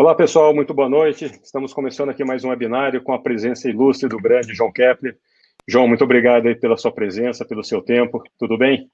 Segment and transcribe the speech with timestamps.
[0.00, 1.26] Olá, pessoal, muito boa noite.
[1.26, 5.14] Estamos começando aqui mais um webinário com a presença ilustre do grande João Kepler.
[5.68, 8.24] João, muito obrigado aí pela sua presença, pelo seu tempo.
[8.38, 8.90] Tudo bem?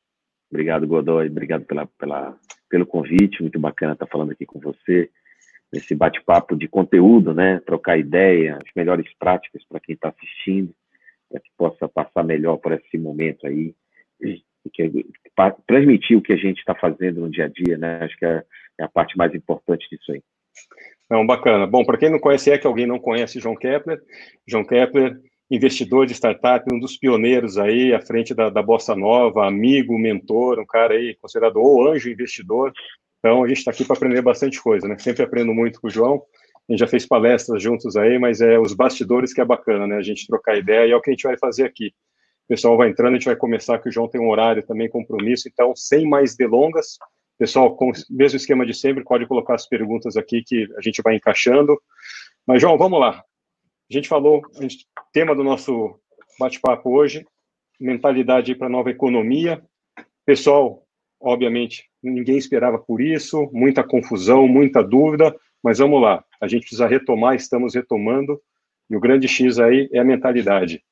[0.50, 1.28] Obrigado, Godoy.
[1.28, 2.36] Obrigado pela, pela,
[2.68, 3.40] pelo convite.
[3.40, 5.08] Muito bacana estar falando aqui com você.
[5.72, 7.60] Nesse bate-papo de conteúdo, né?
[7.64, 10.74] Trocar ideia, as melhores práticas para quem está assistindo,
[11.30, 13.76] para que possa passar melhor por esse momento aí.
[14.20, 14.42] E
[14.72, 15.06] que,
[15.68, 18.00] transmitir o que a gente está fazendo no dia a dia, né?
[18.02, 18.42] Acho que é,
[18.80, 20.20] é a parte mais importante disso aí.
[21.08, 21.66] Não, bacana.
[21.66, 24.00] Bom, para quem não conhece, é que alguém não conhece João Kepler.
[24.46, 25.16] João Kepler,
[25.50, 30.58] investidor de startup, um dos pioneiros aí à frente da, da Bossa Nova, amigo, mentor,
[30.58, 32.72] um cara aí considerado o anjo investidor.
[33.20, 34.98] Então, a gente está aqui para aprender bastante coisa, né?
[34.98, 36.22] Sempre aprendo muito com o João.
[36.68, 39.96] A gente já fez palestras juntos aí, mas é os bastidores que é bacana, né?
[39.96, 41.92] A gente trocar ideia e é o que a gente vai fazer aqui.
[42.44, 44.88] O pessoal vai entrando, a gente vai começar, que o João tem um horário também,
[44.88, 45.48] compromisso.
[45.48, 46.98] Então, sem mais delongas,
[47.38, 51.02] Pessoal, com o mesmo esquema de sempre, pode colocar as perguntas aqui que a gente
[51.02, 51.78] vai encaixando.
[52.46, 53.22] Mas, João, vamos lá.
[53.90, 55.98] A gente falou, a gente, tema do nosso
[56.38, 57.26] bate-papo hoje,
[57.78, 59.62] mentalidade para a nova economia.
[60.24, 60.82] Pessoal,
[61.20, 66.24] obviamente, ninguém esperava por isso, muita confusão, muita dúvida, mas vamos lá.
[66.40, 68.40] A gente precisa retomar, estamos retomando,
[68.88, 70.82] e o grande X aí é a mentalidade.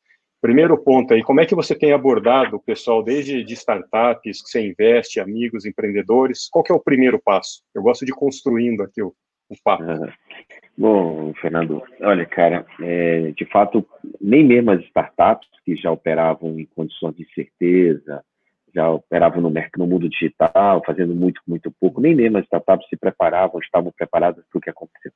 [0.45, 4.50] Primeiro ponto aí, como é que você tem abordado o pessoal desde de startups, que
[4.50, 6.50] você investe, amigos, empreendedores?
[6.50, 7.62] Qual que é o primeiro passo?
[7.75, 9.15] Eu gosto de construindo aqui o,
[9.48, 9.83] o papo.
[10.77, 13.89] Bom, Fernando, olha, cara, é, de fato,
[14.20, 18.22] nem mesmo as startups que já operavam em condições de certeza,
[18.75, 22.98] já operavam no, no mundo digital, fazendo muito, muito pouco, nem mesmo as startups se
[22.98, 25.12] preparavam, estavam preparadas para o que aconteceu.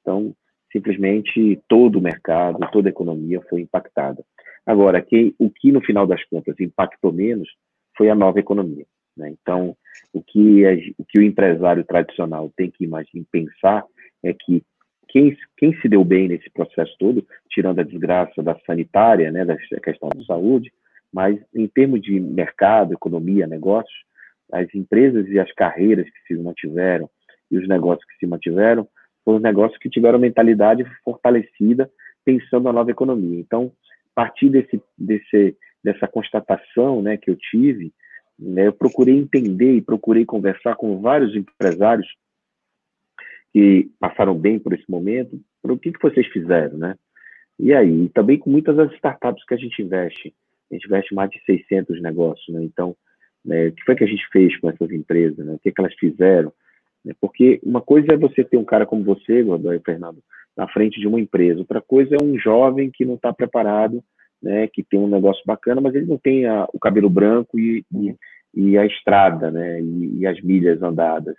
[0.00, 0.34] Então,
[0.72, 4.24] simplesmente todo o mercado, toda a economia foi impactada.
[4.66, 5.04] Agora,
[5.38, 7.48] o que no final das contas impactou menos
[7.96, 8.86] foi a nova economia.
[9.16, 9.30] Né?
[9.30, 9.76] Então,
[10.12, 13.84] o que, é, o que o empresário tradicional tem que imaginar, pensar
[14.22, 14.62] é que
[15.08, 19.56] quem, quem se deu bem nesse processo todo, tirando a desgraça da sanitária, né, da
[19.56, 20.72] questão da saúde,
[21.12, 23.94] mas em termos de mercado, economia, negócios,
[24.50, 27.10] as empresas e as carreiras que se mantiveram
[27.50, 28.88] e os negócios que se mantiveram
[29.24, 31.90] foram negócios que tiveram mentalidade fortalecida
[32.24, 33.38] pensando na nova economia.
[33.38, 37.92] Então, a partir desse, desse, dessa constatação né, que eu tive,
[38.38, 42.06] né, eu procurei entender e procurei conversar com vários empresários
[43.52, 46.96] que passaram bem por esse momento, para o que, que vocês fizeram, né?
[47.58, 50.34] E aí, também com muitas das startups que a gente investe,
[50.70, 52.64] a gente investe mais de 600 negócios, né?
[52.64, 52.96] Então,
[53.44, 55.52] né, o que foi que a gente fez com essas empresas, né?
[55.52, 56.52] O que, que elas fizeram?
[57.20, 60.22] Porque uma coisa é você ter um cara como você, Godoy Fernando,
[60.56, 61.60] na frente de uma empresa.
[61.60, 64.02] Outra coisa é um jovem que não está preparado,
[64.42, 67.84] né, que tem um negócio bacana, mas ele não tem a, o cabelo branco e,
[67.94, 68.16] e,
[68.54, 71.36] e, a estrada, né, e, e as milhas andadas.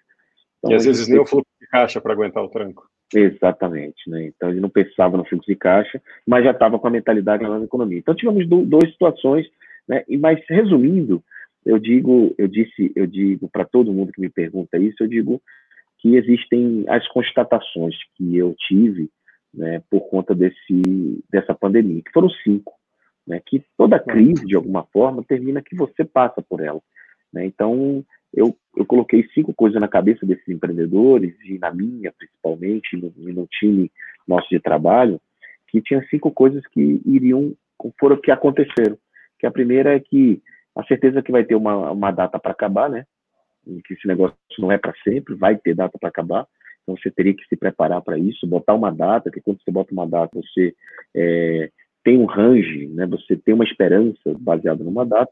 [0.59, 2.88] Então, e às vezes nem o fluxo de caixa para aguentar o tranco.
[3.13, 4.25] Exatamente, né?
[4.25, 7.63] Então ele não pensava no fluxo de caixa, mas já estava com a mentalidade na
[7.63, 8.00] economia.
[8.00, 9.46] Então tivemos do, duas situações,
[9.88, 10.03] né?
[10.07, 11.23] E mas resumindo,
[11.66, 15.41] eu digo, eu disse, eu digo para todo mundo que me pergunta isso, eu digo
[16.03, 19.09] que existem as constatações que eu tive
[19.53, 22.74] né, por conta desse, dessa pandemia, que foram cinco.
[23.25, 26.81] Né, que toda crise, de alguma forma, termina que você passa por ela.
[27.31, 27.46] Né?
[27.46, 28.03] Então,
[28.34, 33.14] eu, eu coloquei cinco coisas na cabeça desses empreendedores, e na minha, principalmente, e no,
[33.34, 33.90] no time
[34.28, 35.22] nosso de trabalho,
[35.70, 37.53] que tinha cinco coisas que iriam,
[37.97, 38.97] foram que aconteceram.
[39.40, 40.41] Que a primeira é que
[40.75, 43.06] a certeza que vai ter uma, uma data para acabar, né?
[43.84, 46.47] Que esse negócio não é para sempre, vai ter data para acabar.
[46.84, 49.94] Então você teria que se preparar para isso, botar uma data, que quando você bota
[49.94, 50.75] uma data, você
[51.16, 51.69] é,
[52.03, 53.06] tem um range, né?
[53.07, 55.31] Você tem uma esperança baseada numa data.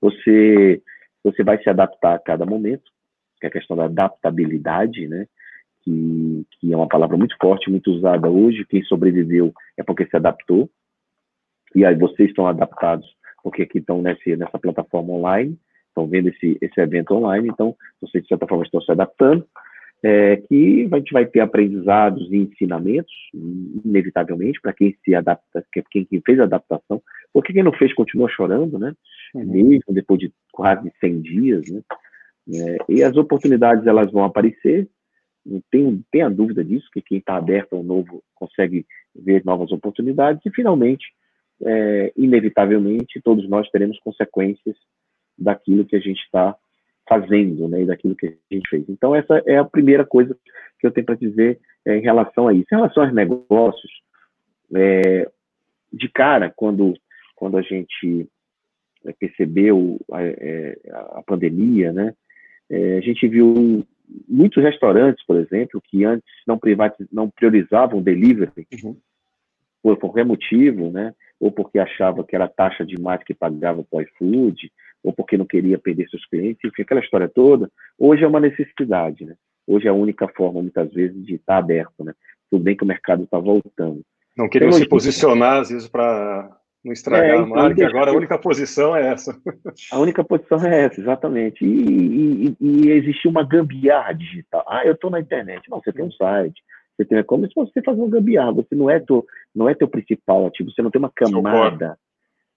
[0.00, 0.82] Você
[1.22, 2.90] você vai se adaptar a cada momento,
[3.40, 5.26] que é a questão da adaptabilidade, né?
[5.82, 8.66] Que, que é uma palavra muito forte, muito usada hoje.
[8.66, 10.68] Quem sobreviveu é porque se adaptou.
[11.74, 13.06] E aí vocês estão adaptados
[13.42, 15.58] porque aqui estão nesse, nessa plataforma online
[15.98, 19.44] estão vendo esse, esse evento online, então vocês, de certa forma, estão se adaptando,
[20.02, 23.12] é, que a gente vai ter aprendizados e ensinamentos,
[23.84, 27.02] inevitavelmente, para quem se adapta, quem, quem fez a adaptação,
[27.32, 28.94] porque quem não fez continua chorando, né?
[29.34, 29.44] Uhum.
[29.44, 31.82] Mesmo depois de quase 100 dias, né?
[32.54, 34.88] É, e as oportunidades, elas vão aparecer,
[35.44, 39.72] não tem, tem a dúvida disso, que quem está aberto ao novo consegue ver novas
[39.72, 41.06] oportunidades, e finalmente,
[41.62, 44.76] é, inevitavelmente, todos nós teremos consequências
[45.38, 46.56] daquilo que a gente está
[47.08, 48.84] fazendo, né, e daquilo que a gente fez.
[48.88, 50.36] Então, essa é a primeira coisa
[50.78, 52.66] que eu tenho para dizer é, em relação a isso.
[52.70, 53.90] Em relação aos negócios,
[54.74, 55.30] é,
[55.92, 56.94] de cara, quando,
[57.34, 58.28] quando a gente
[59.18, 60.76] percebeu a, é,
[61.12, 62.14] a pandemia, né,
[62.68, 63.86] é, a gente viu
[64.28, 66.58] muitos restaurantes, por exemplo, que antes não,
[67.10, 68.96] não priorizavam delivery, uhum.
[69.82, 71.14] por qualquer motivo, né?
[71.40, 74.72] ou porque achava que era taxa demais que pagava para o iFood,
[75.02, 79.24] ou porque não queria perder seus clientes, enfim, aquela história toda, hoje é uma necessidade,
[79.24, 79.34] né?
[79.66, 82.12] Hoje é a única forma, muitas vezes, de estar aberto, né?
[82.50, 84.02] Tudo bem que o mercado está voltando.
[84.36, 86.50] Não queriam se posicionar, às vezes, para
[86.84, 89.36] não estragar é, então, a marca, agora a única posição é essa.
[89.92, 91.64] A única posição é essa, exatamente.
[91.64, 94.64] E, e, e existe uma gambiarra digital.
[94.68, 95.68] Ah, eu estou na internet.
[95.68, 96.62] Não, você tem um site,
[96.96, 98.52] você tem e-commerce, você faz uma gambiarra.
[98.52, 101.98] Você não é teu, não é teu principal ativo, você não tem uma camada,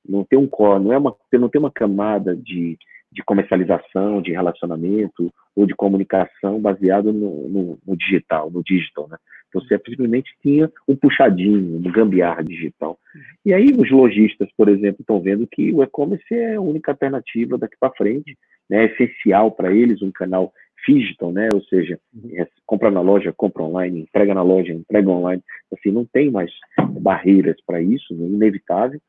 [0.07, 2.77] não tem um core, não é uma, você não tem uma camada de,
[3.11, 9.17] de comercialização, de relacionamento ou de comunicação baseado no, no, no digital, no digital, né?
[9.53, 12.97] Você simplesmente tinha um puxadinho, um gambiarra digital.
[13.45, 17.57] E aí os lojistas, por exemplo, estão vendo que o e-commerce é a única alternativa
[17.57, 18.37] daqui para frente,
[18.69, 18.85] né?
[18.85, 20.53] é essencial para eles, um canal
[20.87, 21.49] digital, né?
[21.53, 22.31] Ou seja, uhum.
[22.33, 25.43] é, compra na loja, compra online, entrega na loja, entrega online.
[25.71, 26.51] Assim, não tem mais
[26.99, 28.27] barreiras para isso, né?
[28.27, 28.99] inevitável.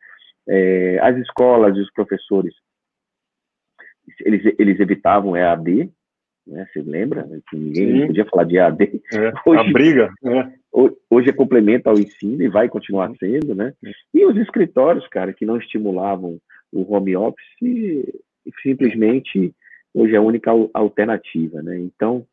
[0.49, 2.55] É, as escolas e os professores,
[4.21, 5.91] eles, eles evitavam EAD,
[6.47, 6.67] né?
[6.73, 8.07] Você lembra que ninguém Sim.
[8.09, 9.03] podia falar de EAD?
[9.15, 10.13] É, hoje, a briga.
[10.25, 10.53] É.
[11.11, 13.75] Hoje é complemento ao ensino e vai continuar sendo, né?
[14.13, 16.39] E os escritórios, cara, que não estimulavam
[16.73, 18.07] o home office,
[18.63, 19.55] simplesmente
[19.95, 21.79] hoje é a única alternativa, né?
[21.79, 22.27] Então,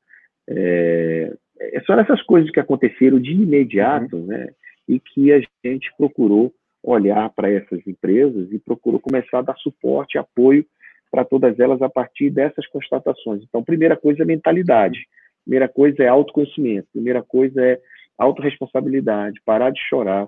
[0.49, 4.27] é, é só essas coisas que aconteceram de imediato, uhum.
[4.27, 4.49] né?
[4.87, 6.51] E que a gente procurou
[6.83, 10.65] olhar para essas empresas e procurou começar a dar suporte, apoio
[11.11, 13.43] para todas elas a partir dessas constatações.
[13.43, 14.99] Então, primeira coisa é mentalidade,
[15.43, 17.79] primeira coisa é autoconhecimento, primeira coisa é
[18.17, 20.27] autorresponsabilidade, parar de chorar,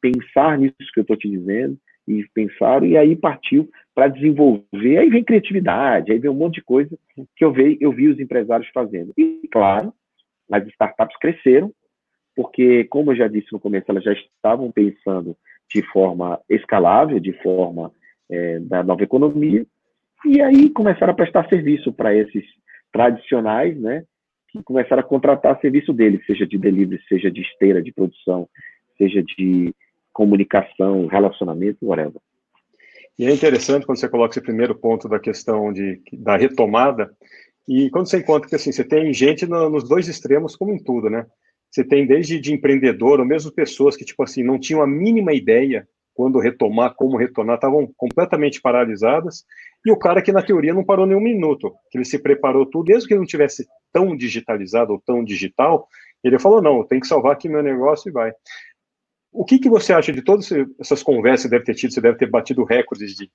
[0.00, 1.78] pensar nisso que eu estou te dizendo,
[2.08, 6.62] e pensar, e aí partiu para desenvolver, aí vem criatividade, aí vem um monte de
[6.62, 6.90] coisa
[7.36, 9.12] que eu vi, eu vi os empresários fazendo.
[9.16, 9.92] E, claro,
[10.50, 11.72] as startups cresceram,
[12.34, 15.36] porque, como eu já disse no começo, elas já estavam pensando
[15.72, 17.92] de forma escalável, de forma
[18.28, 19.64] é, da nova economia,
[20.24, 22.44] e aí começaram a prestar serviço para esses
[22.92, 24.04] tradicionais, né?
[24.50, 28.48] Que começaram a contratar serviço deles, seja de delivery, seja de esteira de produção,
[28.98, 29.72] seja de
[30.12, 32.20] comunicação, relacionamento, whatever.
[33.18, 37.10] E é interessante quando você coloca esse primeiro ponto da questão de, da retomada,
[37.68, 40.82] e quando você encontra que assim, você tem gente no, nos dois extremos como em
[40.82, 41.24] tudo, né?
[41.70, 45.32] Você tem desde de empreendedor, ou mesmo pessoas que, tipo assim, não tinham a mínima
[45.32, 49.44] ideia quando retomar, como retornar, estavam completamente paralisadas,
[49.86, 52.66] e o cara que na teoria não parou nem um minuto, que ele se preparou
[52.66, 55.88] tudo, mesmo que ele não tivesse tão digitalizado ou tão digital,
[56.22, 58.32] ele falou, não, tem que salvar aqui meu negócio e vai.
[59.32, 60.50] O que, que você acha de todas
[60.80, 63.30] essas conversas que deve ter tido, você deve ter batido recordes de,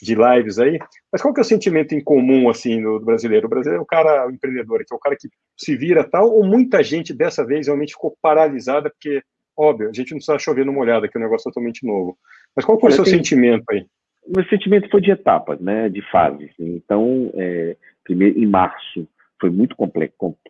[0.00, 0.78] de lives aí,
[1.12, 3.46] mas qual que é o sentimento em comum, assim, do, brasileiro?
[3.46, 6.30] O brasileiro é o cara o empreendedor, que é o cara que se vira tal,
[6.30, 9.22] ou muita gente dessa vez realmente ficou paralisada porque
[9.60, 12.16] Óbvio, a gente não precisa chover numa olhada, que é um negócio totalmente novo.
[12.56, 13.84] Mas qual foi o seu sentimento aí?
[14.24, 16.50] O meu sentimento foi de etapas, né, de fases.
[16.58, 19.06] Então, é, primeiro, em março,
[19.40, 19.74] foi muito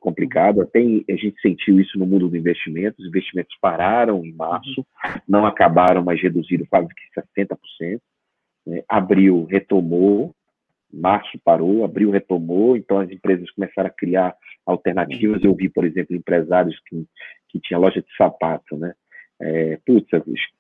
[0.01, 4.85] complicado, até a gente sentiu isso no mundo do investimento, os investimentos pararam em março,
[5.29, 8.01] não acabaram, mas reduziram quase que 60%.
[8.67, 8.83] Né?
[8.89, 10.35] Abril retomou,
[10.93, 14.35] março parou, abril retomou, então as empresas começaram a criar
[14.67, 15.43] alternativas.
[15.45, 17.07] Eu vi, por exemplo, empresários que,
[17.49, 18.93] que tinham loja de sapato, né?
[19.43, 20.07] É, putz,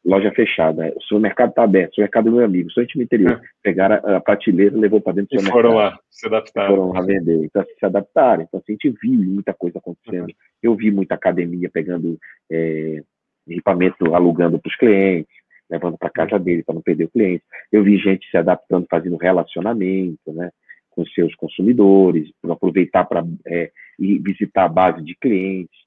[0.04, 2.96] loja fechada, o seu mercado está aberto, o seu mercado é meu amigo, a gente
[2.96, 3.32] no interior.
[3.32, 3.40] É.
[3.62, 5.90] Pegaram a, a prateleira, levou para dentro do seu foram mercado.
[5.90, 6.76] Foram lá, se adaptaram.
[6.76, 7.44] Foram lá vender.
[7.44, 8.42] Então, se adaptaram.
[8.42, 10.28] Então, assim, a gente viu muita coisa acontecendo.
[10.28, 10.34] Uhum.
[10.62, 12.18] Eu vi muita academia pegando
[12.50, 13.02] é,
[13.46, 15.34] equipamento, alugando para os clientes,
[15.68, 17.44] levando para casa dele para não perder o cliente.
[17.70, 20.50] Eu vi gente se adaptando, fazendo relacionamento, né?
[20.90, 25.79] com seus consumidores, para aproveitar para é, visitar a base de clientes.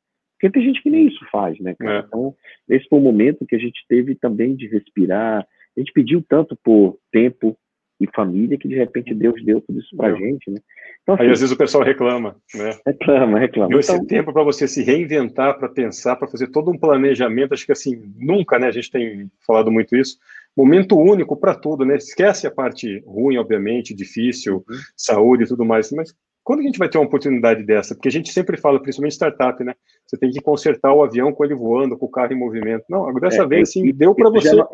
[0.43, 1.99] Porque tem gente que nem isso faz, né, cara?
[1.99, 2.03] É.
[2.05, 2.35] Então,
[2.67, 5.47] esse foi o momento que a gente teve também de respirar.
[5.77, 7.57] A gente pediu tanto por tempo
[7.97, 10.59] e família que de repente Deus deu tudo isso pra gente, né?
[11.01, 12.77] Então, assim, Aí às vezes o pessoal reclama, né?
[12.85, 13.79] Reclama, reclama.
[13.79, 17.65] Esse então, tempo para você se reinventar, para pensar, para fazer todo um planejamento, acho
[17.65, 18.67] que assim, nunca, né?
[18.67, 20.17] A gente tem falado muito isso.
[20.57, 21.95] Momento único para tudo, né?
[21.95, 24.75] Esquece a parte ruim, obviamente, difícil, uhum.
[24.97, 27.95] saúde e tudo mais, mas quando a gente vai ter uma oportunidade dessa?
[27.95, 29.73] Porque a gente sempre fala, principalmente startup, né?
[30.05, 32.83] Você tem que consertar o avião com ele voando, com o carro em movimento.
[32.89, 34.55] Não, dessa é, vez, assim, deu para você.
[34.55, 34.67] Já,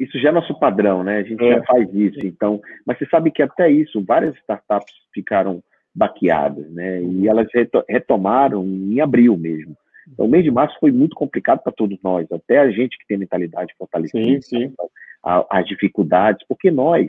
[0.00, 1.18] isso já é nosso padrão, né?
[1.18, 1.54] A gente é.
[1.54, 2.26] já faz isso.
[2.26, 5.62] Então, mas você sabe que até isso, várias startups ficaram
[5.94, 7.00] baqueadas, né?
[7.00, 7.28] E uhum.
[7.28, 7.46] elas
[7.88, 9.76] retomaram em abril mesmo.
[10.10, 13.06] Então, o mês de março foi muito complicado para todos nós, até a gente que
[13.06, 14.74] tem mentalidade fortalecida, sim, sim.
[15.22, 17.08] as dificuldades, porque nós,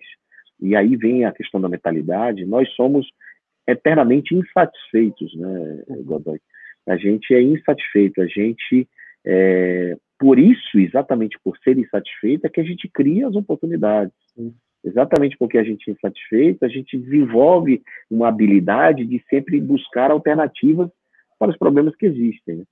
[0.61, 3.07] e aí vem a questão da mentalidade, nós somos
[3.67, 6.39] eternamente insatisfeitos, né, Godoy?
[6.87, 8.87] A gente é insatisfeito, a gente,
[9.25, 14.13] é, por isso, exatamente por ser insatisfeito, é que a gente cria as oportunidades.
[14.83, 20.89] Exatamente porque a gente é insatisfeito, a gente desenvolve uma habilidade de sempre buscar alternativas
[21.39, 22.63] para os problemas que existem.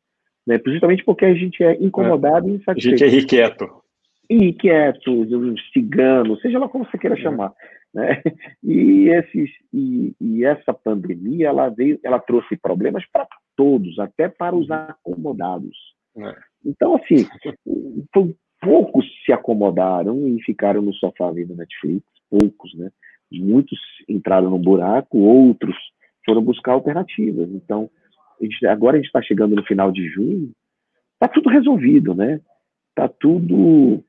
[0.46, 0.60] Né?
[0.66, 2.52] Justamente porque a gente é incomodado é.
[2.52, 2.96] e insatisfeito.
[2.96, 3.70] A gente é irrequieto.
[4.30, 5.26] Irrequieto,
[5.72, 7.22] cigano, seja lá como você queira é.
[7.22, 7.54] chamar.
[7.94, 8.22] Né?
[8.64, 14.56] E, esses, e, e, essa pandemia ela veio, ela trouxe problemas para todos, até para
[14.56, 15.76] os acomodados.
[16.16, 16.36] É.
[16.66, 17.28] Então, assim,
[18.62, 22.92] poucos se acomodaram e ficaram no sofá vendo Netflix, poucos, né?
[23.32, 25.76] Muitos entraram no buraco, outros
[26.26, 27.50] foram buscar alternativas.
[27.50, 27.90] Então,
[28.40, 30.52] a gente, agora a gente está chegando no final de junho,
[31.14, 32.40] está tudo resolvido, né?
[32.90, 34.04] Está tudo,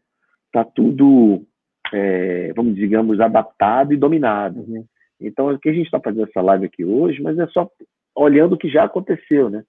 [0.52, 1.44] tá tudo
[1.92, 4.60] é, vamos digamos, adaptado e dominado.
[4.60, 4.84] Uhum.
[5.20, 7.68] Então, o que a gente está fazendo essa live aqui hoje, mas é só
[8.14, 9.64] olhando o que já aconteceu, né?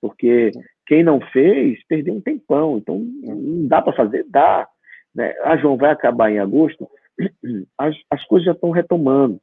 [0.00, 0.52] Porque
[0.86, 2.78] quem não fez, perdeu um tempão.
[2.78, 4.24] Então, não dá para fazer?
[4.28, 4.68] Dá.
[5.14, 5.34] Né?
[5.42, 6.88] Ah, João, vai acabar em agosto?
[7.76, 9.40] As, as coisas já estão retomando.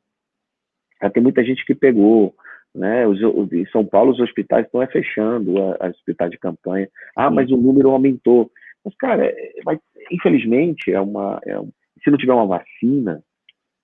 [1.02, 2.34] Já tem muita gente que pegou.
[2.74, 3.06] Né?
[3.08, 6.90] Os, os, em São Paulo, os hospitais estão é fechando, a, a hospital de campanha.
[7.16, 8.50] Ah, mas o número aumentou.
[8.84, 9.80] Mas, cara, é, mas,
[10.12, 11.60] infelizmente, é uma, é,
[12.04, 13.24] se não tiver uma vacina,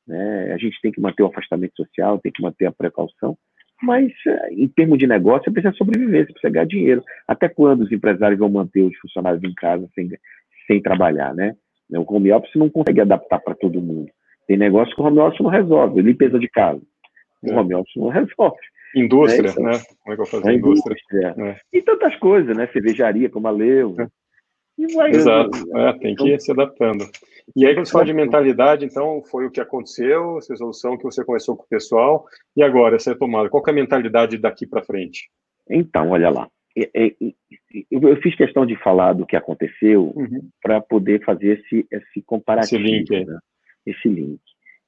[0.07, 3.37] né, a gente tem que manter o afastamento social, tem que manter a precaução,
[3.81, 7.03] mas eh, em termos de negócio, você precisa sobreviver, você precisa ganhar dinheiro.
[7.27, 10.09] Até quando os empresários vão manter os funcionários em casa sem,
[10.67, 11.55] sem trabalhar, né?
[11.89, 14.09] O home office não consegue adaptar para todo mundo.
[14.47, 16.81] Tem negócio que o home office não resolve, limpeza de casa.
[17.41, 17.57] O é.
[17.57, 18.59] home office não resolve.
[18.95, 19.49] Indústria, né?
[19.51, 19.79] Então, né?
[20.03, 20.93] Como é que eu faço a indústria?
[20.93, 21.49] indústria.
[21.49, 21.77] É.
[21.77, 22.67] E tantas coisas, né?
[22.67, 23.95] Cervejaria, como a Leu.
[23.99, 24.07] É.
[25.09, 27.05] Exato, é, tem que ir se adaptando.
[27.55, 31.03] E aí, quando você fala de mentalidade, então, foi o que aconteceu, essa resolução que
[31.03, 34.83] você conversou com o pessoal, e agora, essa tomada, qual é a mentalidade daqui para
[34.83, 35.29] frente?
[35.69, 36.47] Então, olha lá,
[37.91, 40.49] eu fiz questão de falar do que aconteceu uhum.
[40.61, 43.25] para poder fazer esse, esse comparativo, esse link.
[43.25, 43.39] Né?
[43.85, 44.39] esse link.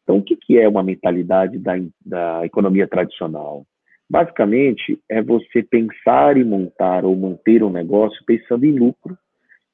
[0.04, 1.74] Então, o que, que é uma mentalidade da,
[2.06, 3.66] da economia tradicional?
[4.10, 9.18] Basicamente, é você pensar e montar ou manter um negócio pensando em lucro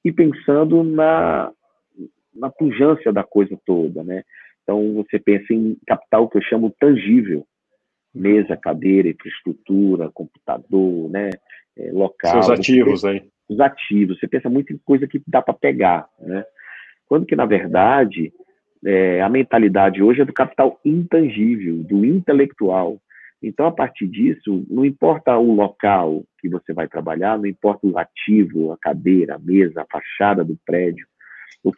[0.03, 1.51] e pensando na,
[2.33, 4.23] na pujança da coisa toda, né?
[4.63, 7.45] Então, você pensa em capital que eu chamo tangível,
[8.13, 11.31] mesa, cadeira, infraestrutura, computador, né?
[11.77, 12.43] É, local.
[12.43, 13.23] Seus ativos pensa, aí.
[13.49, 14.19] Os ativos.
[14.19, 16.45] Você pensa muito em coisa que dá para pegar, né?
[17.07, 18.31] Quando que, na verdade,
[18.85, 23.01] é, a mentalidade hoje é do capital intangível, do intelectual.
[23.41, 27.97] Então, a partir disso, não importa o local que você vai trabalhar, não importa o
[27.97, 31.07] ativo, a cadeira, a mesa, a fachada do prédio.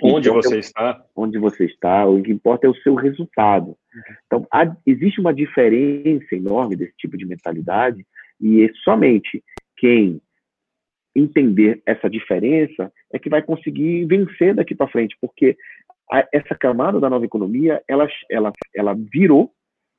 [0.01, 1.05] onde você é o, está.
[1.15, 3.67] Onde você está, o que importa é o seu resultado.
[3.67, 4.15] Uhum.
[4.25, 8.05] Então, há, existe uma diferença enorme desse tipo de mentalidade
[8.39, 9.43] e é somente
[9.77, 10.19] quem
[11.15, 15.57] entender essa diferença é que vai conseguir vencer daqui para frente, porque
[16.11, 19.51] a, essa camada da nova economia, ela, ela, ela virou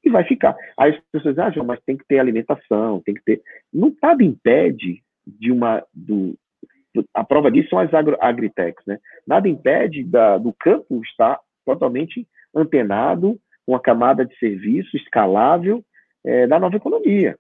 [0.04, 0.56] e vai ficar.
[0.78, 3.42] Aí as pessoas acham, ah, mas tem que ter alimentação, tem que ter.
[3.72, 5.82] Não nada impede de uma.
[5.92, 6.36] Do,
[7.14, 8.98] a prova disso são as agro, agritechs, né?
[9.26, 15.82] Nada impede da, do campo estar totalmente antenado com a camada de serviço escalável
[16.24, 17.36] é, da nova economia.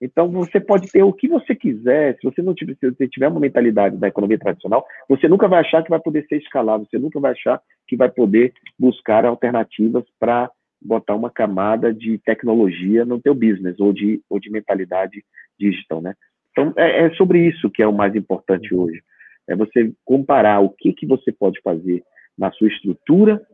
[0.00, 3.28] Então, você pode ter o que você quiser, se você não tiver, se você tiver
[3.28, 6.98] uma mentalidade da economia tradicional, você nunca vai achar que vai poder ser escalável, você
[6.98, 13.20] nunca vai achar que vai poder buscar alternativas para botar uma camada de tecnologia no
[13.20, 15.24] teu business ou de, ou de mentalidade
[15.58, 16.14] digital, né?
[16.50, 18.82] Então, é, é sobre isso que é o mais importante uhum.
[18.82, 19.02] hoje.
[19.48, 22.02] É você comparar o que, que você pode fazer
[22.36, 23.44] na sua estrutura,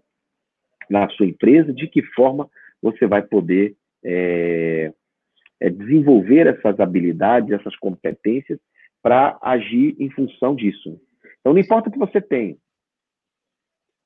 [0.89, 2.49] na sua empresa, de que forma
[2.81, 4.93] você vai poder é,
[5.61, 8.59] é desenvolver essas habilidades, essas competências
[9.03, 11.01] para agir em função disso.
[11.41, 12.59] Então, não importa o que você tem,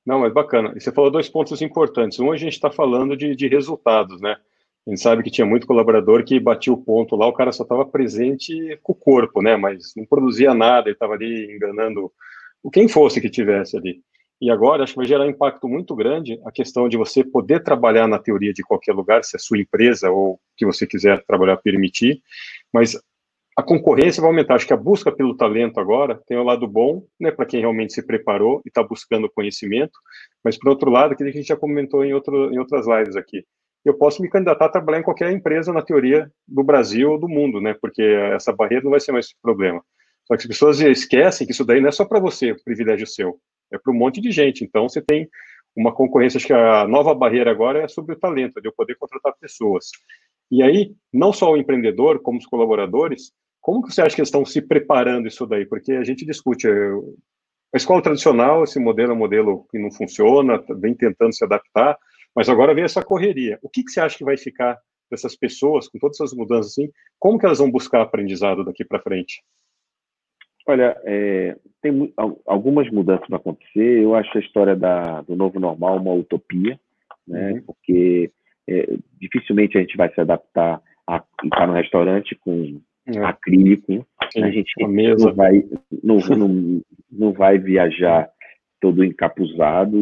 [0.05, 0.73] não, mas bacana.
[0.77, 2.19] E você falou dois pontos importantes.
[2.19, 4.37] Um, a gente está falando de, de resultados, né?
[4.87, 7.63] A gente sabe que tinha muito colaborador que batia o ponto lá, o cara só
[7.63, 9.57] estava presente com o corpo, né?
[9.57, 12.11] Mas não produzia nada, ele estava ali enganando
[12.63, 14.03] o quem fosse que tivesse ali.
[14.41, 17.63] E agora acho que vai gerar um impacto muito grande a questão de você poder
[17.63, 21.59] trabalhar na teoria de qualquer lugar, se é sua empresa ou que você quiser trabalhar
[21.59, 22.23] permitir,
[22.73, 22.99] mas
[23.57, 24.55] a concorrência vai aumentar.
[24.55, 27.61] Acho que a busca pelo talento agora tem o um lado bom, né, para quem
[27.61, 29.99] realmente se preparou e está buscando conhecimento,
[30.43, 33.17] mas, por outro lado, aquilo que a gente já comentou em, outro, em outras lives
[33.17, 33.45] aqui,
[33.85, 37.29] eu posso me candidatar a trabalhar em qualquer empresa, na teoria, do Brasil ou do
[37.29, 38.03] mundo, né, porque
[38.35, 39.83] essa barreira não vai ser mais problema.
[40.25, 43.07] Só que as pessoas esquecem que isso daí não é só para você, o privilégio
[43.07, 43.39] seu,
[43.73, 44.65] é para um monte de gente.
[44.65, 45.29] Então, você tem
[45.75, 48.97] uma concorrência, acho que a nova barreira agora é sobre o talento, de eu poder
[48.97, 49.87] contratar pessoas.
[50.51, 54.29] E aí, não só o empreendedor, como os colaboradores, como que você acha que eles
[54.29, 55.67] estão se preparando isso daí?
[55.67, 60.63] Porque a gente discute a escola tradicional, esse modelo é um modelo que não funciona,
[60.79, 61.97] vem tentando se adaptar,
[62.35, 63.59] mas agora vem essa correria.
[63.63, 64.79] O que, que você acha que vai ficar
[65.11, 69.03] dessas pessoas, com todas essas mudanças assim, como que elas vão buscar aprendizado daqui para
[69.03, 69.43] frente?
[70.67, 72.13] Olha, é, tem
[72.47, 74.03] algumas mudanças para acontecer.
[74.03, 76.79] Eu acho a história da, do novo normal uma utopia,
[77.27, 77.53] né?
[77.53, 77.63] Uhum.
[77.63, 78.31] Porque
[78.69, 83.19] é, dificilmente a gente vai se adaptar a estar no restaurante com é.
[83.25, 84.07] acrílico.
[84.33, 85.65] Sim, a gente não vai,
[86.03, 88.31] não, não, não vai viajar
[88.81, 89.97] todo encapuzado,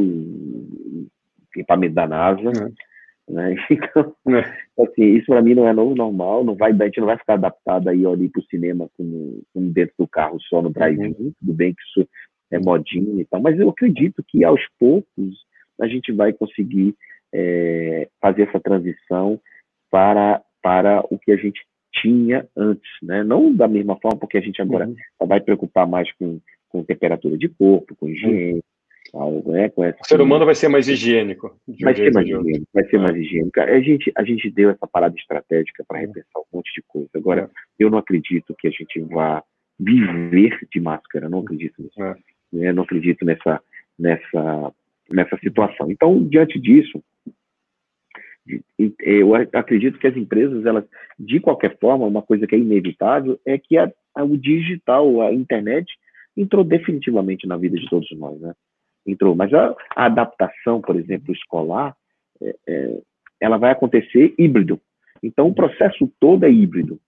[1.54, 2.50] equipamento da NASA.
[2.50, 2.88] É.
[3.32, 3.56] Né?
[3.70, 4.82] Então, é.
[4.82, 7.34] assim, isso para mim não é novo normal, não vai, a gente não vai ficar
[7.34, 11.32] adaptado aí ali para o cinema com, com, dentro do carro só no drive-in, uhum.
[11.38, 12.08] tudo bem que isso
[12.50, 15.44] é modinha e tal, mas eu acredito que aos poucos
[15.78, 16.94] a gente vai conseguir
[17.32, 19.38] é, fazer essa transição
[19.90, 21.60] para, para o que a gente
[22.00, 23.22] tinha antes, né?
[23.22, 25.26] Não da mesma forma, porque a gente agora uhum.
[25.26, 28.60] vai preocupar mais com, com temperatura de corpo, com higiene, uhum
[29.12, 29.68] algo, né?
[29.70, 31.56] Com essa, o ser humano vai ser mais higiênico.
[31.80, 33.60] Vai ser mais higiênico, vai ser mais higiênico.
[33.60, 37.10] A gente, a gente deu essa parada estratégica para repensar um monte de coisa.
[37.14, 37.48] Agora, é.
[37.78, 39.42] eu não acredito que a gente vá
[39.78, 42.02] viver de máscara, não acredito nisso.
[42.02, 42.16] É.
[42.52, 42.72] Né?
[42.72, 43.60] Não acredito nessa,
[43.98, 44.72] nessa,
[45.10, 45.90] nessa situação.
[45.90, 47.02] Então, diante disso,
[49.00, 50.84] eu acredito que as empresas, elas,
[51.18, 55.32] de qualquer forma, uma coisa que é inevitável é que a, a, o digital, a
[55.32, 55.86] internet,
[56.36, 58.54] entrou definitivamente na vida de todos nós, né?
[59.06, 59.34] entrou.
[59.34, 61.96] Mas a, a adaptação, por exemplo, escolar,
[62.40, 63.00] é, é,
[63.40, 64.80] ela vai acontecer híbrido.
[65.22, 67.00] Então, o processo todo é híbrido.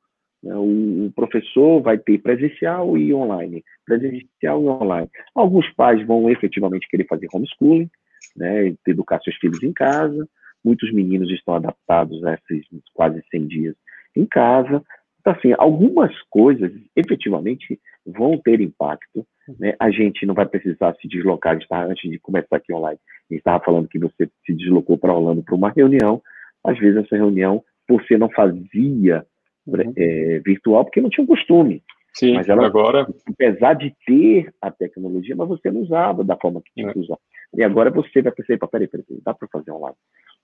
[0.42, 0.54] Né?
[0.54, 5.08] O, o, professor vai ter presencial e online, presencial e online.
[5.34, 7.90] Alguns pais vão efetivamente querer fazer homeschooling,
[8.36, 10.28] né, educar seus filhos em casa.
[10.64, 13.76] Muitos meninos estão adaptados a esses quase 100 dias
[14.16, 14.82] em casa.
[15.20, 19.26] Então, assim, algumas coisas efetivamente vão ter impacto.
[19.58, 19.74] Né?
[19.78, 21.56] A gente não vai precisar se deslocar.
[21.58, 25.14] Está, antes de começar aqui online, a gente estava falando que você se deslocou para
[25.14, 26.22] Orlando para uma reunião.
[26.64, 29.26] Às vezes, essa reunião você não fazia
[29.66, 29.92] uhum.
[29.96, 31.82] é, virtual porque não tinha o costume.
[32.14, 33.06] Sim, mas ela, agora.
[33.28, 36.92] Apesar de ter a tecnologia, mas você não usava da forma que tinha é.
[36.92, 37.16] que usar.
[37.54, 39.96] E agora você vai perceber, peraí, peraí, peraí dá para fazer online.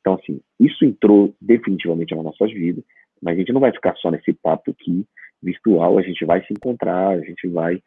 [0.07, 2.85] Então, assim, isso entrou definitivamente nas nossas vidas,
[3.21, 5.05] mas a gente não vai ficar só nesse papo aqui
[5.43, 7.83] virtual, a gente vai se encontrar, a gente vai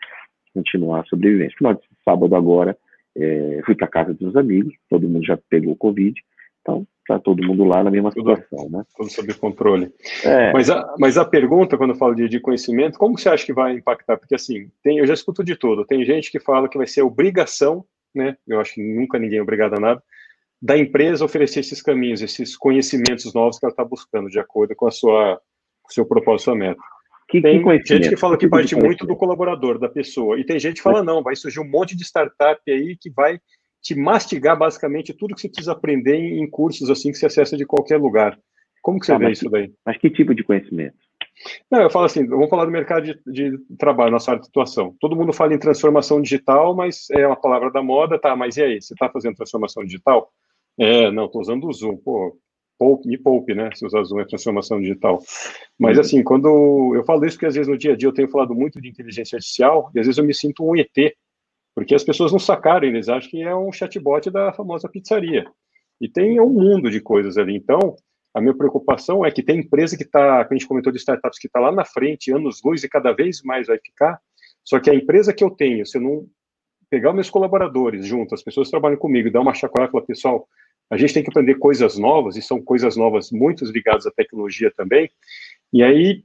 [0.54, 1.58] continuar a sobrevivência.
[1.58, 2.78] Final de sábado agora,
[3.16, 6.14] é, fui para casa dos amigos, todo mundo já pegou Covid,
[6.60, 8.84] então está todo mundo lá na mesma tudo, situação, né?
[8.98, 9.90] Tudo sob controle.
[10.26, 10.52] É.
[10.52, 13.54] Mas, a, mas a pergunta, quando eu falo de, de conhecimento, como você acha que
[13.54, 14.18] vai impactar?
[14.18, 15.86] Porque assim, tem, eu já escuto de tudo.
[15.86, 18.36] Tem gente que fala que vai ser obrigação, né?
[18.46, 20.04] Eu acho que nunca ninguém é obrigado a nada,
[20.62, 24.88] da empresa oferecer esses caminhos, esses conhecimentos novos que ela está buscando, de acordo com
[24.88, 25.40] a sua,
[25.82, 26.82] com o seu propósito, sua meta.
[27.30, 30.44] Que, tem que gente que fala que, que parte muito do colaborador, da pessoa, e
[30.44, 33.40] tem gente que fala, não, vai surgir um monte de startup aí que vai
[33.82, 37.66] te mastigar basicamente tudo que você precisa aprender em cursos assim que você acessa de
[37.66, 38.38] qualquer lugar.
[38.82, 39.72] Como que você ah, vê isso daí?
[39.86, 40.98] Mas que tipo de conhecimento?
[41.72, 44.96] Não, eu falo assim, vamos falar do mercado de, de trabalho, nossa área de situação.
[45.00, 48.64] Todo mundo fala em transformação digital, mas é uma palavra da moda, tá, mas e
[48.64, 50.30] aí, você está fazendo transformação digital?
[50.80, 52.38] É, não, estou usando o Zoom, pô,
[52.78, 53.70] poupe, me poupe, né?
[53.76, 55.20] Se usar Zoom é transformação digital.
[55.78, 56.02] Mas uhum.
[56.02, 58.56] assim, quando eu falo isso, porque às vezes no dia a dia eu tenho falado
[58.56, 60.88] muito de inteligência artificial, e às vezes eu me sinto um ET,
[61.76, 65.46] porque as pessoas não sacaram, eles acham que é um chatbot da famosa pizzaria.
[66.00, 67.56] E tem um mundo de coisas ali.
[67.58, 67.98] Então,
[68.34, 71.38] a minha preocupação é que tem empresa que está, que a gente comentou de startups,
[71.38, 74.18] que está lá na frente, anos luz, e cada vez mais vai ficar.
[74.64, 76.26] Só que a empresa que eu tenho, se eu não
[76.90, 80.48] pegar meus colaboradores junto, as pessoas que trabalham comigo, dar uma chacoalhada e falar, pessoal,
[80.90, 84.72] a gente tem que aprender coisas novas, e são coisas novas muito ligadas à tecnologia
[84.76, 85.10] também.
[85.72, 86.24] E aí,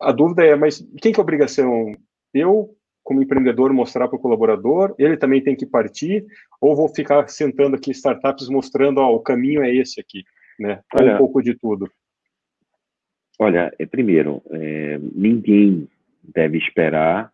[0.00, 1.92] a dúvida é, mas quem que é a obrigação?
[2.34, 6.26] Eu, como empreendedor, mostrar para o colaborador, ele também tem que partir,
[6.60, 10.24] ou vou ficar sentando aqui startups mostrando, ó, o caminho é esse aqui,
[10.58, 10.80] né?
[10.94, 11.88] Olha, um pouco de tudo.
[13.38, 15.88] Olha, é, primeiro, é, ninguém
[16.22, 17.32] deve esperar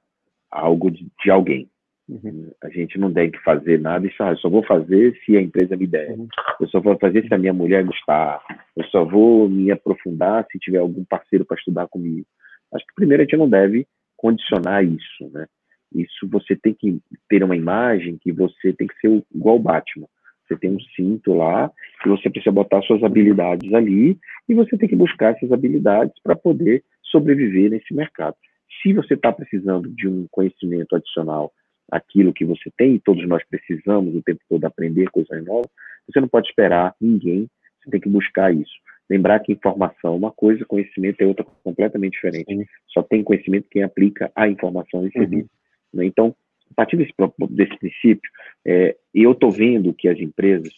[0.50, 1.68] algo de, de alguém.
[2.08, 2.50] Uhum.
[2.62, 5.42] A gente não tem que fazer nada e só, eu só vou fazer se a
[5.42, 6.10] empresa me der.
[6.10, 6.26] Uhum.
[6.58, 8.42] Eu só vou fazer se a minha mulher gostar.
[8.74, 12.26] Eu só vou me aprofundar se tiver algum parceiro para estudar comigo.
[12.74, 15.46] Acho que primeiro a gente não deve condicionar isso, né?
[15.94, 20.06] Isso você tem que ter uma imagem que você tem que ser igual o Batman.
[20.46, 21.70] Você tem um cinto lá
[22.02, 24.18] que você precisa botar suas habilidades ali
[24.48, 28.34] e você tem que buscar essas habilidades para poder sobreviver nesse mercado.
[28.82, 31.52] Se você está precisando de um conhecimento adicional
[31.90, 35.70] aquilo que você tem, e todos nós precisamos o tempo todo aprender coisas novas,
[36.06, 37.48] você não pode esperar ninguém,
[37.82, 38.72] você tem que buscar isso.
[39.10, 42.54] Lembrar que informação é uma coisa, conhecimento é outra completamente diferente.
[42.54, 42.66] Sim.
[42.88, 45.48] Só tem conhecimento quem aplica a informação recebida.
[45.94, 46.00] Uhum.
[46.00, 46.04] Né?
[46.04, 46.34] Então,
[46.70, 47.12] a partir desse,
[47.50, 48.30] desse princípio,
[48.66, 50.72] é, eu estou vendo que as empresas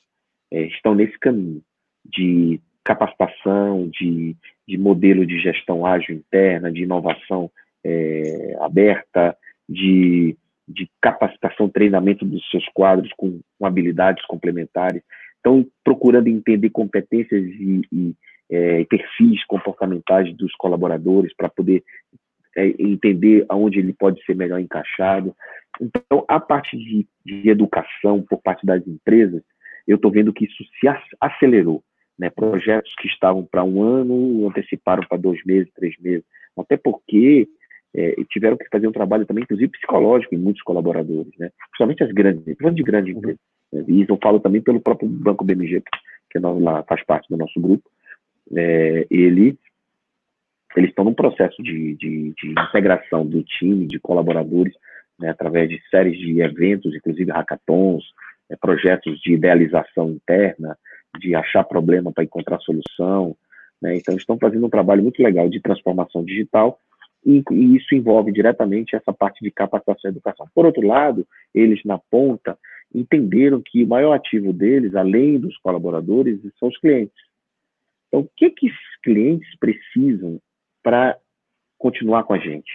[0.52, 1.62] é, estão nesse caminho
[2.04, 7.50] de capacitação, de, de modelo de gestão ágil interna, de inovação
[7.84, 9.36] é, aberta,
[9.68, 10.36] de,
[10.72, 15.02] de capacitação, treinamento dos seus quadros com, com habilidades complementares.
[15.37, 18.14] Estão procurando entender competências e, e
[18.50, 21.83] é, perfis comportamentais dos colaboradores para poder
[22.56, 25.35] é, entender aonde ele pode ser melhor encaixado.
[25.80, 29.42] Então, a parte de, de educação por parte das empresas,
[29.87, 30.87] eu estou vendo que isso se
[31.20, 31.83] acelerou.
[32.18, 32.28] Né?
[32.28, 36.24] Projetos que estavam para um ano anteciparam para dois meses, três meses,
[36.56, 37.48] até porque
[37.94, 41.50] é, tiveram que fazer um trabalho também, inclusive psicológico, em muitos colaboradores, né?
[41.70, 43.40] principalmente as grandes, falando de grandes empresas.
[43.72, 43.85] Né?
[43.88, 45.83] E isso eu falo também pelo próprio Banco BMG,
[46.31, 47.88] que é lá faz parte do nosso grupo.
[48.57, 49.59] É, ele
[50.76, 54.72] eles estão num processo de, de, de, integração do time, de colaboradores,
[55.18, 58.05] né, através de séries de eventos, inclusive hackathons,
[58.48, 60.79] é, projetos de idealização interna,
[61.18, 63.37] de achar problema para encontrar solução.
[63.83, 66.79] Né, então, estão fazendo um trabalho muito legal de transformação digital
[67.24, 70.46] e, e, isso envolve diretamente essa parte de capacitação e educação.
[70.54, 72.59] Por outro lado, eles na ponta
[72.94, 77.14] entenderam que o maior ativo deles, além dos colaboradores, são os clientes.
[78.09, 80.40] Então, o que, que esses clientes precisam
[80.83, 81.16] para
[81.78, 82.70] continuar com a gente?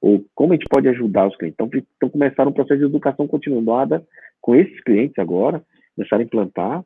[0.00, 1.54] Ou como a gente pode ajudar os clientes?
[1.54, 4.04] Então, então começaram um processo de educação continuada
[4.40, 5.62] com esses clientes agora,
[5.94, 6.84] começaram a implantar,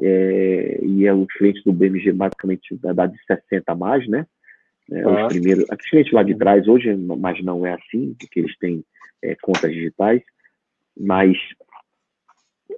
[0.00, 4.26] é, e é os clientes do BMG basicamente da idade de 60 a mais, né?
[4.90, 5.26] É, ah.
[5.26, 8.84] Os primeiros, aqueles clientes lá de trás, hoje, mas não é assim, porque eles têm
[9.22, 10.22] é, contas digitais,
[10.98, 11.36] mas,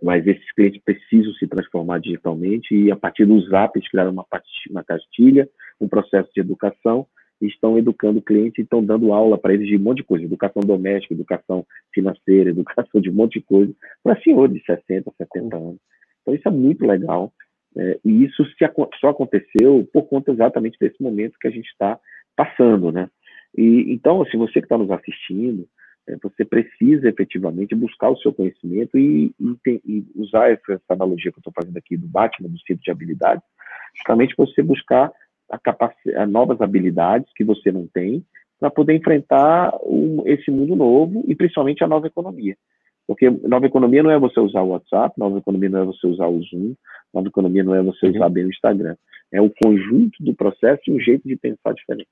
[0.02, 4.26] mas esses clientes precisam se transformar digitalmente e a partir do Zap eles criaram uma,
[4.70, 5.48] uma castilha,
[5.80, 7.06] um processo de educação
[7.46, 10.24] estão educando o cliente e estão dando aula para eles de um monte de coisa,
[10.24, 15.56] educação doméstica, educação financeira, educação de um monte de coisa, para senhores de 60, 70
[15.56, 15.78] anos.
[16.22, 17.32] Então isso é muito legal.
[17.76, 18.64] É, e isso se,
[19.00, 21.98] só aconteceu por conta exatamente desse momento que a gente está
[22.36, 23.08] passando, né?
[23.56, 25.66] E, então, assim, você que está nos assistindo,
[26.08, 30.92] é, você precisa efetivamente buscar o seu conhecimento e, e, tem, e usar essa, essa,
[30.92, 33.42] analogia que eu estou fazendo aqui do Batman, do cinto de habilidades,
[33.96, 35.10] justamente você buscar
[36.16, 38.24] a novas habilidades que você não tem
[38.58, 42.56] para poder enfrentar um, esse mundo novo e principalmente a nova economia.
[43.06, 46.26] Porque nova economia não é você usar o WhatsApp, nova economia não é você usar
[46.26, 46.74] o Zoom,
[47.12, 48.96] nova economia não é você usar bem o Instagram.
[49.30, 52.08] É o conjunto do processo e um jeito de pensar diferente.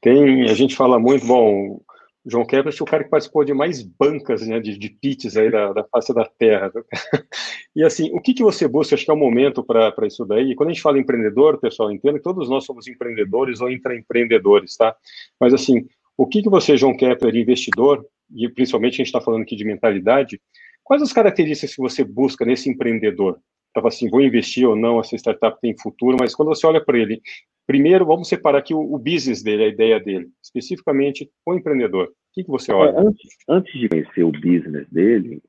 [0.00, 1.80] Tem, a gente fala muito, bom,
[2.26, 5.50] João Kepler é o cara que participou de mais bancas né, de, de pitches aí
[5.50, 6.72] da, da face da Terra.
[7.76, 8.94] E assim, o que, que você busca?
[8.94, 10.52] Acho que é o momento para isso daí.
[10.52, 14.76] E quando a gente fala empreendedor, pessoal, entenda que todos nós somos empreendedores ou intraempreendedores,
[14.76, 14.94] tá?
[15.40, 15.84] Mas assim,
[16.16, 19.64] o que, que você, João Kepler, investidor, e principalmente a gente está falando aqui de
[19.64, 20.40] mentalidade,
[20.82, 23.38] quais as características que você busca nesse empreendedor?
[23.68, 26.98] Estava assim, vou investir ou não, essa startup tem futuro, mas quando você olha para
[26.98, 27.20] ele,
[27.66, 32.06] primeiro vamos separar aqui o, o, business dele, a ideia dele, especificamente o empreendedor.
[32.06, 32.98] O que, que você olha?
[32.98, 35.40] Antes, antes, de conhecer o business dele,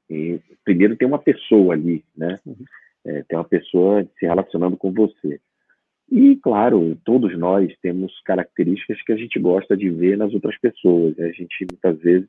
[0.64, 2.40] primeiro tem uma pessoa ali, né?
[2.46, 2.56] Uhum.
[3.06, 5.40] É, tem uma pessoa se relacionando com você.
[6.12, 11.18] E, claro, todos nós temos características que a gente gosta de ver nas outras pessoas.
[11.20, 12.28] A gente, muitas vezes,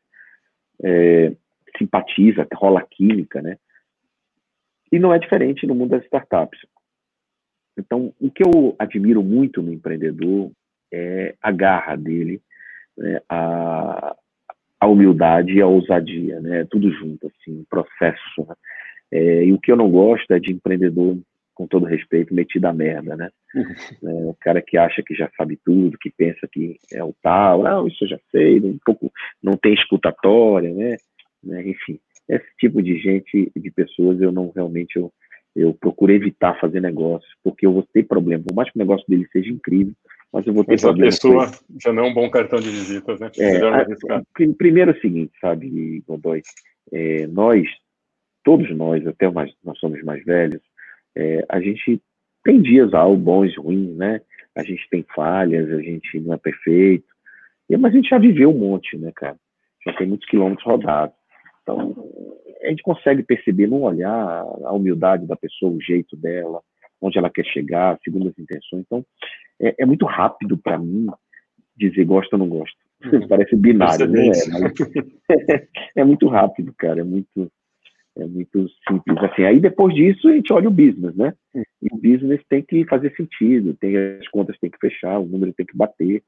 [0.82, 1.32] é,
[1.78, 3.58] simpatiza, rola química, né?
[4.90, 6.60] E não é diferente no mundo das startups.
[7.76, 10.50] Então, o que eu admiro muito no empreendedor
[10.92, 12.40] é a garra dele,
[12.96, 13.20] né?
[13.28, 14.16] a,
[14.80, 16.64] a humildade e a ousadia, né?
[16.70, 18.46] Tudo junto, assim, processo.
[18.48, 18.54] Né?
[19.12, 21.18] É, e o que eu não gosto é de empreendedor,
[21.56, 23.30] com todo respeito, metido a merda, né?
[23.56, 27.62] É, o cara que acha que já sabe tudo, que pensa que é o tal,
[27.62, 29.10] não, isso eu já sei, um pouco
[29.42, 30.96] não tem escutatória, né?
[31.42, 31.66] né?
[31.66, 35.10] Enfim, esse tipo de gente, de pessoas, eu não realmente eu,
[35.56, 38.44] eu procuro evitar fazer negócios, porque eu vou ter problema.
[38.46, 39.94] Por mais que o negócio dele seja incrível,
[40.30, 41.08] mas eu vou ter problema.
[41.08, 41.50] Essa pessoa
[41.82, 43.30] já não é um bom cartão de visitas, né?
[43.38, 43.56] É,
[44.12, 44.22] a,
[44.58, 46.42] primeiro é o seguinte, sabe, Godoy?
[46.92, 47.66] É, nós,
[48.44, 50.60] todos nós, até mais, nós somos mais velhos,
[51.16, 52.00] é, a gente
[52.44, 54.20] tem dias algo bons e ruins, né?
[54.54, 57.06] A gente tem falhas, a gente não é perfeito,
[57.70, 59.36] mas a gente já viveu um monte, né, cara?
[59.84, 61.16] Já tem muitos quilômetros rodados.
[61.62, 61.94] Então,
[62.62, 66.60] a gente consegue perceber no olhar a humildade da pessoa, o jeito dela,
[67.00, 68.84] onde ela quer chegar, segundo as intenções.
[68.86, 69.04] Então,
[69.60, 71.08] é, é muito rápido para mim
[71.76, 72.76] dizer gosta ou não gosta.
[73.04, 73.28] Uhum.
[73.28, 74.30] Parece binário, né?
[75.28, 75.66] É,
[76.00, 77.00] é muito rápido, cara.
[77.00, 77.50] É muito.
[78.16, 79.18] É muito simples.
[79.18, 81.34] Assim, aí depois disso a gente olha o business, né?
[81.54, 85.52] E o business tem que fazer sentido, tem as contas tem que fechar, o número
[85.52, 86.22] tem que bater,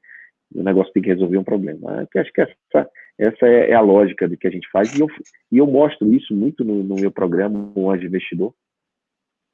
[0.54, 2.06] o negócio tem que resolver um problema.
[2.14, 5.00] É acho que essa, essa é, é a lógica do que a gente faz e
[5.00, 5.08] eu,
[5.50, 8.52] e eu mostro isso muito no, no meu programa, o Anjo Investidor,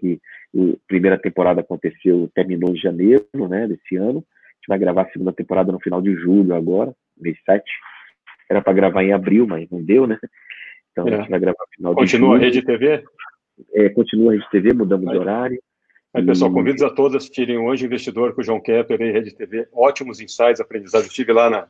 [0.01, 0.21] que
[0.57, 4.19] a primeira temporada aconteceu, terminou em janeiro, né, desse ano.
[4.19, 7.65] A gente vai gravar a segunda temporada no final de julho agora, mês 7.
[8.51, 10.19] Era para gravar em abril, mas não deu, né?
[10.95, 11.15] Então é.
[11.15, 13.05] a gente vai gravar no final Continua de a Rede TV?
[13.75, 15.63] É, continua a Rede TV, mudamos aí, de horário.
[16.15, 16.55] Aí, pessoal, e...
[16.55, 19.67] convido a todos a assistirem hoje Investidor com o João Kepler e Rede TV.
[19.73, 21.09] Ótimos insights, aprendizados.
[21.09, 21.67] Estive lá na,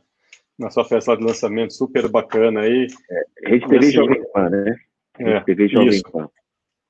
[0.59, 2.87] na sua festa de lançamento, super bacana aí.
[3.11, 4.77] É, Rede TV assim, Jovem Pan, né?
[5.19, 6.03] Rede é, TV Jovem.
[6.03, 6.29] Pan.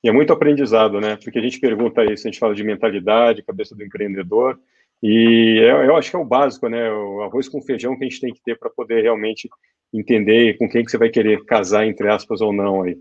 [0.02, 1.16] E é muito aprendizado, né?
[1.22, 4.58] Porque a gente pergunta isso, a gente fala de mentalidade, cabeça do empreendedor,
[5.02, 6.90] e eu, eu acho que é o básico, né?
[6.90, 9.48] O arroz com feijão que a gente tem que ter para poder realmente
[9.94, 12.96] entender com quem que você vai querer casar, entre aspas, ou não aí.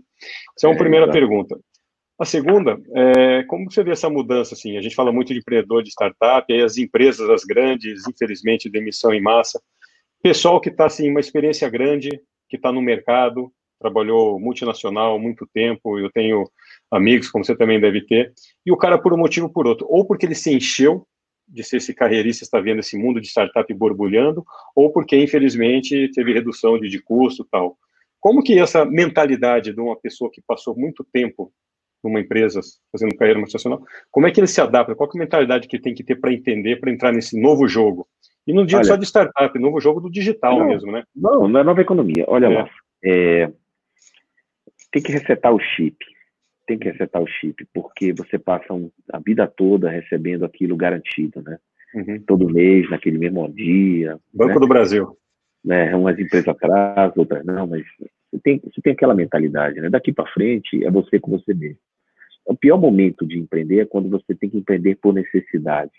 [0.56, 1.58] Essa é uma é, primeira pergunta.
[2.18, 5.82] A segunda, é, como você vê essa mudança, assim, a gente fala muito de empreendedor,
[5.82, 9.60] de startup, aí as empresas, as grandes, infelizmente, demissão em massa,
[10.22, 12.08] pessoal que está, assim, uma experiência grande,
[12.48, 16.48] que está no mercado, trabalhou multinacional muito tempo, eu tenho
[16.90, 18.32] amigos, como você também deve ter,
[18.64, 21.04] e o cara, por um motivo ou por outro, ou porque ele se encheu
[21.46, 26.32] de ser esse carreirista, está vendo esse mundo de startup borbulhando, ou porque, infelizmente, teve
[26.32, 27.76] redução de, de custo tal.
[28.20, 31.52] Como que essa mentalidade de uma pessoa que passou muito tempo
[32.02, 32.60] numa empresa
[32.92, 34.94] fazendo carreira multinacional, como é que ele se adapta?
[34.94, 37.66] Qual é a mentalidade que ele tem que ter para entender, para entrar nesse novo
[37.66, 38.06] jogo?
[38.46, 41.02] E não digo Olha, só de startup, novo jogo do digital não, mesmo, né?
[41.16, 42.24] Não, não é nova economia.
[42.28, 42.48] Olha é.
[42.48, 42.70] lá,
[43.02, 43.52] é,
[44.92, 45.96] tem que resetar o chip
[46.66, 51.42] tem que resetar o chip, porque você passa um, a vida toda recebendo aquilo garantido,
[51.42, 51.58] né?
[51.94, 52.20] Uhum.
[52.26, 54.18] Todo mês, naquele mesmo dia.
[54.32, 54.60] Banco né?
[54.60, 55.16] do Brasil.
[55.64, 55.94] Né?
[55.94, 57.84] Umas empresas atrás, outras não, mas
[58.30, 59.88] você tem, você tem aquela mentalidade, né?
[59.88, 61.78] Daqui para frente é você com você mesmo.
[62.44, 65.92] O pior momento de empreender é quando você tem que empreender por necessidade,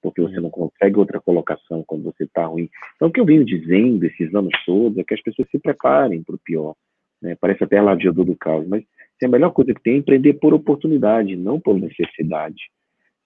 [0.00, 2.70] porque você não consegue outra colocação quando você está ruim.
[2.94, 6.22] Então, o que eu venho dizendo esses anos todos é que as pessoas se preparem
[6.22, 6.74] para o pior.
[7.20, 7.36] Né?
[7.38, 8.84] Parece até ladeador do caos, mas
[9.24, 12.70] a melhor coisa que tem é empreender por oportunidade, não por necessidade.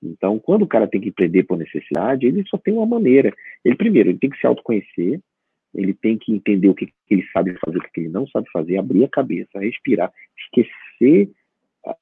[0.03, 3.35] Então, quando o cara tem que empreender por necessidade, ele só tem uma maneira.
[3.65, 5.21] Ele, primeiro, ele tem que se autoconhecer,
[5.75, 8.27] ele tem que entender o que, que ele sabe fazer, o que, que ele não
[8.29, 11.31] sabe fazer, abrir a cabeça, respirar, esquecer
[11.85, 11.97] a,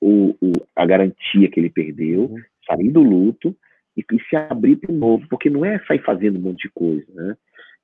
[0.00, 0.34] o,
[0.74, 2.42] a garantia que ele perdeu, uhum.
[2.66, 3.54] sair do luto
[3.96, 6.70] e, e se abrir para o novo, porque não é sair fazendo um monte de
[6.70, 7.36] coisa, né?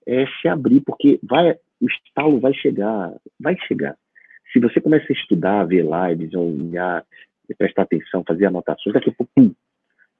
[0.06, 3.96] É se abrir, porque vai, o estalo vai chegar, vai chegar
[4.54, 7.04] se você começa a estudar, ver lives, olhar,
[7.58, 9.52] prestar atenção, fazer anotações, daqui a pouco pum,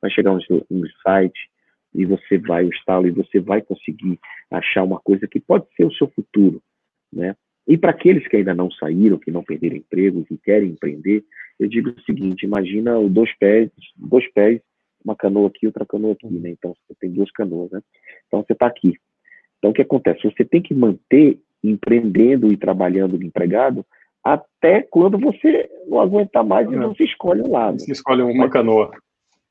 [0.02, 1.48] vai chegar um, um site
[1.94, 4.18] e você vai, o estalo, e você vai conseguir
[4.50, 6.60] achar uma coisa que pode ser o seu futuro,
[7.12, 7.36] né?
[7.66, 11.24] E para aqueles que ainda não saíram, que não perderam emprego, que querem empreender,
[11.58, 14.60] eu digo o seguinte: imagina o dois pés, dois pés,
[15.02, 16.50] uma canoa aqui, outra canoa aqui, né?
[16.50, 17.80] Então você tem duas canoas, né?
[18.26, 18.98] Então você está aqui.
[19.58, 20.24] Então o que acontece?
[20.24, 23.86] Você tem que manter empreendendo e trabalhando de empregado
[24.24, 26.78] até quando você não aguentar mais e é.
[26.78, 27.78] você escolhe um lado.
[27.78, 28.90] Você escolhe uma canoa.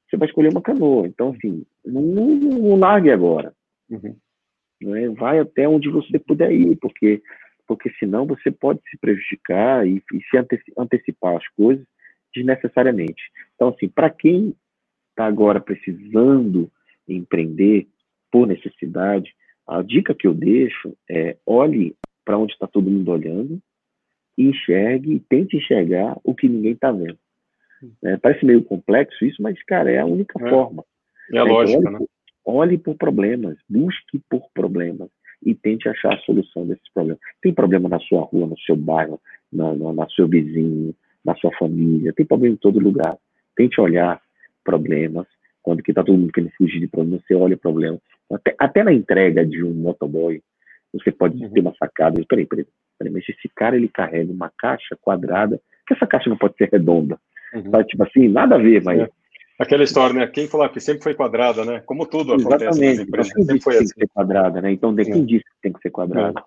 [0.09, 1.07] Você vai escolher uma canoa.
[1.07, 3.53] Então, assim, não, não largue agora.
[3.89, 4.15] Uhum.
[4.81, 5.09] Né?
[5.09, 7.21] Vai até onde você puder ir, porque,
[7.67, 10.37] porque senão você pode se prejudicar e, e se
[10.77, 11.85] antecipar as coisas
[12.33, 13.21] desnecessariamente.
[13.55, 14.55] Então, assim, para quem
[15.09, 16.71] está agora precisando
[17.07, 17.87] empreender
[18.31, 19.33] por necessidade,
[19.67, 23.61] a dica que eu deixo é olhe para onde está todo mundo olhando,
[24.37, 27.17] enxergue e tente enxergar o que ninguém está vendo.
[28.03, 30.49] É, parece meio complexo isso, mas, cara, é a única é.
[30.49, 30.83] forma.
[31.33, 32.07] É a lógica, então, olhe, né?
[32.45, 35.09] Olhe por problemas, busque por problemas
[35.45, 37.21] e tente achar a solução desses problemas.
[37.41, 39.19] Tem problema na sua rua, no seu bairro,
[39.51, 43.17] na, na, na seu vizinho, na sua família, tem problema em todo lugar.
[43.55, 44.21] Tente olhar
[44.63, 45.27] problemas.
[45.61, 47.97] Quando que está todo mundo querendo fugir de problemas, você olha o problema.
[48.31, 50.41] Até, até na entrega de um motoboy,
[50.91, 51.49] você pode uhum.
[51.49, 52.21] ter uma sacada.
[52.27, 52.65] Peraí, peraí,
[53.09, 57.17] Mas esse cara ele carrega uma caixa quadrada, que essa caixa não pode ser redonda.
[57.53, 57.83] Uhum.
[57.83, 58.99] Tipo assim, nada a ver, mas.
[59.01, 59.09] É.
[59.59, 60.27] Aquela história, né?
[60.27, 61.81] Quem falou que sempre foi quadrada, né?
[61.85, 62.65] Como tudo Exatamente.
[62.65, 63.33] acontece empresas.
[63.33, 63.77] Quem disse que assim.
[63.77, 64.71] tem que ser quadrada, né?
[64.71, 65.25] Então, quem é.
[65.25, 66.43] disse que tem que ser quadrada?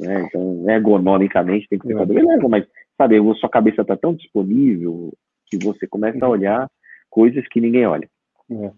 [0.00, 0.06] É.
[0.06, 0.24] Né?
[0.26, 1.96] Então, ergonomicamente tem que ser é.
[1.96, 2.20] quadrada.
[2.20, 2.66] Beleza, mas,
[2.96, 5.12] sabe, a sua cabeça está tão disponível
[5.46, 6.34] que você começa a uhum.
[6.34, 6.68] olhar
[7.08, 8.08] coisas que ninguém olha.
[8.50, 8.72] É.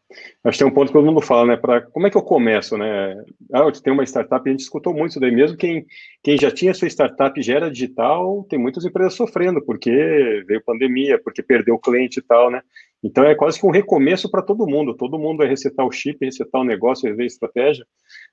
[0.45, 1.57] Acho que tem um ponto que todo mundo fala, né?
[1.57, 3.23] Pra, como é que eu começo, né?
[3.53, 5.57] Ah, eu tenho uma startup, a gente escutou muito isso daí mesmo.
[5.57, 5.87] Quem,
[6.25, 11.21] quem já tinha sua startup já era digital, tem muitas empresas sofrendo, porque veio pandemia,
[11.23, 12.63] porque perdeu o cliente e tal, né?
[13.03, 14.97] Então é quase que um recomeço para todo mundo.
[14.97, 17.87] Todo mundo vai resetar o chip, resetar o negócio, rever a estratégia.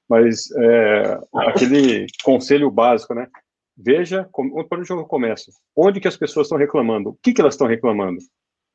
[0.09, 3.27] Mas é, aquele conselho básico, né?
[3.77, 5.51] veja por onde eu começo.
[5.75, 7.09] Onde que as pessoas estão reclamando?
[7.09, 8.17] O que, que elas estão reclamando?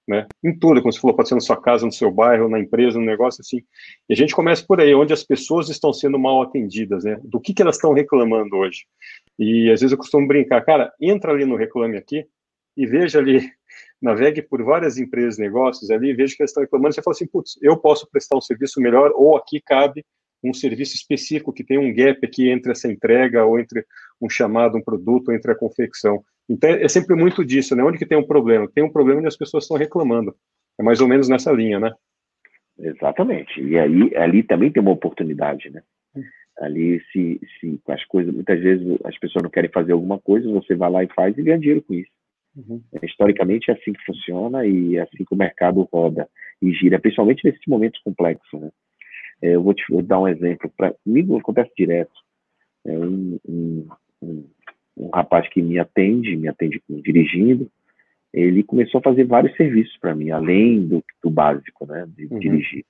[0.06, 0.26] Né?
[0.44, 2.98] Em tudo, como você falou, pode ser na sua casa, no seu bairro, na empresa,
[2.98, 3.62] no negócio assim.
[4.08, 7.20] E a gente começa por aí, onde as pessoas estão sendo mal atendidas, né?
[7.22, 8.84] Do que, que elas estão reclamando hoje.
[9.38, 12.26] E às vezes eu costumo brincar, cara, entra ali no Reclame Aqui
[12.76, 13.48] e veja ali,
[14.02, 16.94] navegue por várias empresas, negócios ali, e veja que elas estão reclamando.
[16.94, 20.04] Você fala assim, putz, eu posso prestar um serviço melhor, ou aqui cabe
[20.42, 23.86] um serviço específico que tem um gap aqui entre essa entrega, ou entre
[24.20, 26.24] um chamado, um produto, ou entre a confecção.
[26.48, 27.82] Então, é sempre muito disso, né?
[27.82, 28.68] Onde que tem um problema?
[28.74, 30.34] Tem um problema onde as pessoas estão reclamando.
[30.78, 31.92] É mais ou menos nessa linha, né?
[32.78, 33.60] Exatamente.
[33.62, 35.82] E aí, ali também tem uma oportunidade, né?
[36.58, 40.74] Ali, se, se as coisas, muitas vezes as pessoas não querem fazer alguma coisa, você
[40.74, 42.10] vai lá e faz e ganha dinheiro com isso.
[42.54, 42.82] Uhum.
[42.92, 46.28] É, historicamente é assim que funciona e é assim que o mercado roda
[46.60, 48.70] e gira, principalmente nesses momentos complexos, né?
[49.40, 50.70] É, eu vou te vou dar um exemplo.
[50.76, 52.12] Para comigo acontece direto.
[52.84, 53.88] É um, um,
[54.22, 54.44] um,
[54.96, 57.70] um, rapaz que me atende, me atende dirigindo,
[58.32, 62.38] ele começou a fazer vários serviços para mim, além do, do básico, né, de uhum.
[62.38, 62.84] dirigir.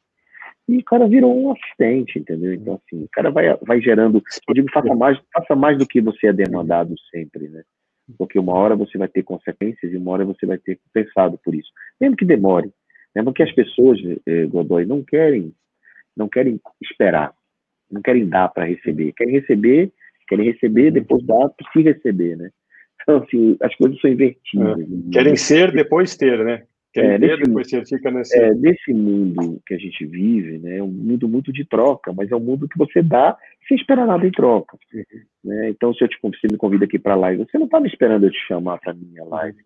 [0.69, 2.55] E o cara virou um assistente, entendeu?
[2.55, 4.23] Então, assim, o cara vai, vai gerando.
[4.49, 7.63] Eu digo, faça mais, faça mais do que você é demandado sempre, né?
[8.17, 11.55] Porque uma hora você vai ter consequências e uma hora você vai ter pensado por
[11.55, 11.71] isso.
[12.01, 12.71] Mesmo que demore.
[13.15, 15.53] Mesmo que as pessoas, eh, Godoy, não querem
[16.17, 17.33] não querem esperar,
[17.91, 19.91] não querem dar para receber, querem receber,
[20.27, 22.51] querem receber, depois dar para se receber, né?
[23.03, 24.79] Então, assim, as coisas são invertidas.
[24.79, 24.87] É.
[24.87, 25.03] Né?
[25.13, 26.63] Querem ser, depois ter, né?
[26.93, 28.39] Querem é, ter, depois ter, fica nesse...
[28.39, 32.31] É, nesse mundo que a gente vive, né, é um mundo muito de troca, mas
[32.31, 34.77] é um mundo que você dá sem esperar nada em troca.
[34.93, 35.03] Uhum.
[35.45, 35.71] Né?
[35.71, 37.89] Então, se eu te, você me convida aqui para a live, você não está me
[37.89, 39.59] esperando eu te chamar para minha live.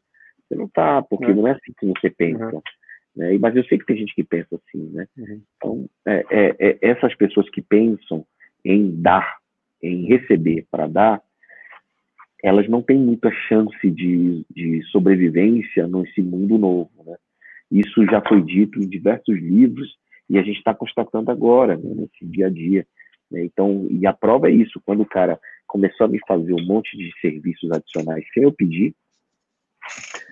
[0.49, 1.35] Você não está, porque uhum.
[1.35, 2.55] não é assim que você pensa.
[2.55, 2.62] Uhum.
[3.16, 3.37] Né?
[3.38, 5.07] Mas eu sei que tem gente que pensa assim, né?
[5.19, 5.40] Uhum.
[5.57, 8.25] Então, é, é, é, essas pessoas que pensam
[8.64, 9.37] em dar,
[9.83, 11.23] em receber para dar,
[12.43, 17.17] elas não têm muita chance de, de sobrevivência nesse mundo novo, né?
[17.71, 19.97] Isso já foi dito em diversos livros
[20.31, 22.87] e a gente está constatando agora, né, nesse dia a dia.
[23.31, 23.45] Né?
[23.45, 26.97] Então, e a prova é isso, quando o cara começou a me fazer um monte
[26.97, 28.95] de serviços adicionais sem eu pedir,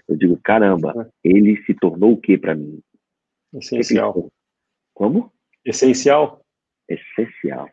[0.08, 1.28] eu digo, caramba, é.
[1.28, 2.80] ele se tornou o que para mim?
[3.52, 4.30] Essencial.
[4.92, 5.32] Como?
[5.64, 6.44] Essencial.
[6.88, 7.68] Essencial.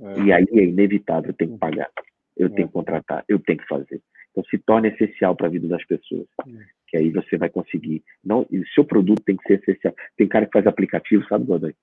[0.00, 0.22] É.
[0.22, 1.90] E aí é inevitável, eu tenho que pagar,
[2.36, 2.50] eu é.
[2.50, 4.00] tenho que contratar, eu tenho que fazer.
[4.30, 6.26] Então se torna essencial para a vida das pessoas.
[6.46, 6.66] É.
[6.88, 8.02] Que aí você vai conseguir.
[8.22, 9.94] Não, e seu produto tem que ser essencial.
[10.16, 11.74] Tem cara que faz aplicativo, sabe, Godoy?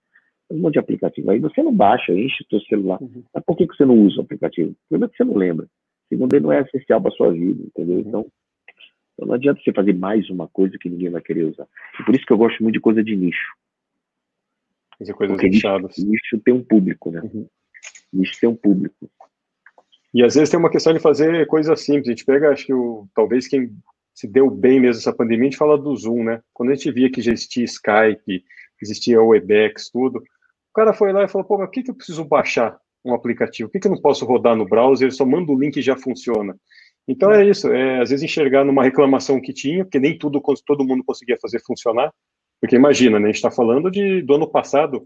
[0.52, 1.32] Um monte de aplicativo.
[1.32, 3.02] Aí você não baixa, enche o seu celular.
[3.02, 3.24] Uhum.
[3.34, 4.76] Mas por que, que você não usa o aplicativo?
[4.88, 5.68] Primeiro que você não lembra.
[6.10, 7.96] Segundo, ele não é essencial para sua vida, entendeu?
[7.96, 8.02] Uhum.
[8.02, 8.26] Então,
[9.14, 11.68] então não adianta você fazer mais uma coisa que ninguém vai querer usar.
[12.00, 13.54] E por isso que eu gosto muito de coisa de nicho.
[15.00, 15.50] Fazer coisas Porque.
[15.50, 15.68] Nicho,
[16.06, 17.22] nicho tem um público, né?
[17.22, 17.48] Uhum.
[18.14, 19.10] Nicho tem um público.
[20.14, 22.08] E às vezes tem uma questão de fazer coisas simples.
[22.08, 23.76] A gente pega, acho que o, talvez quem
[24.14, 26.42] se deu bem mesmo essa pandemia, a gente fala do Zoom, né?
[26.54, 28.44] Quando a gente via que já existia Skype,
[28.82, 31.92] existia o Webex, tudo, o cara foi lá e falou, pô, mas por que, que
[31.92, 33.70] eu preciso baixar um aplicativo?
[33.70, 35.12] Por que, que eu não posso rodar no browser?
[35.12, 36.56] Só manda o link e já funciona.
[37.08, 40.86] Então é isso, é, às vezes enxergar numa reclamação que tinha, porque nem tudo todo
[40.86, 42.14] mundo conseguia fazer funcionar,
[42.62, 45.06] porque imagina, né, a gente está falando de, do ano passado,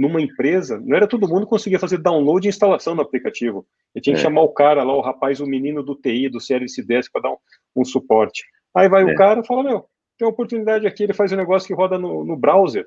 [0.00, 3.66] numa empresa, não era todo mundo que conseguia fazer download e instalação no aplicativo.
[3.94, 4.22] Eu tinha que é.
[4.22, 7.32] chamar o cara lá, o rapaz, o menino do TI, do CLS Desk, para dar
[7.32, 7.36] um,
[7.76, 8.44] um, suporte.
[8.74, 9.04] Aí vai é.
[9.04, 9.84] o cara e fala, meu,
[10.16, 12.86] tem uma oportunidade aqui, ele faz um negócio que roda no, no browser.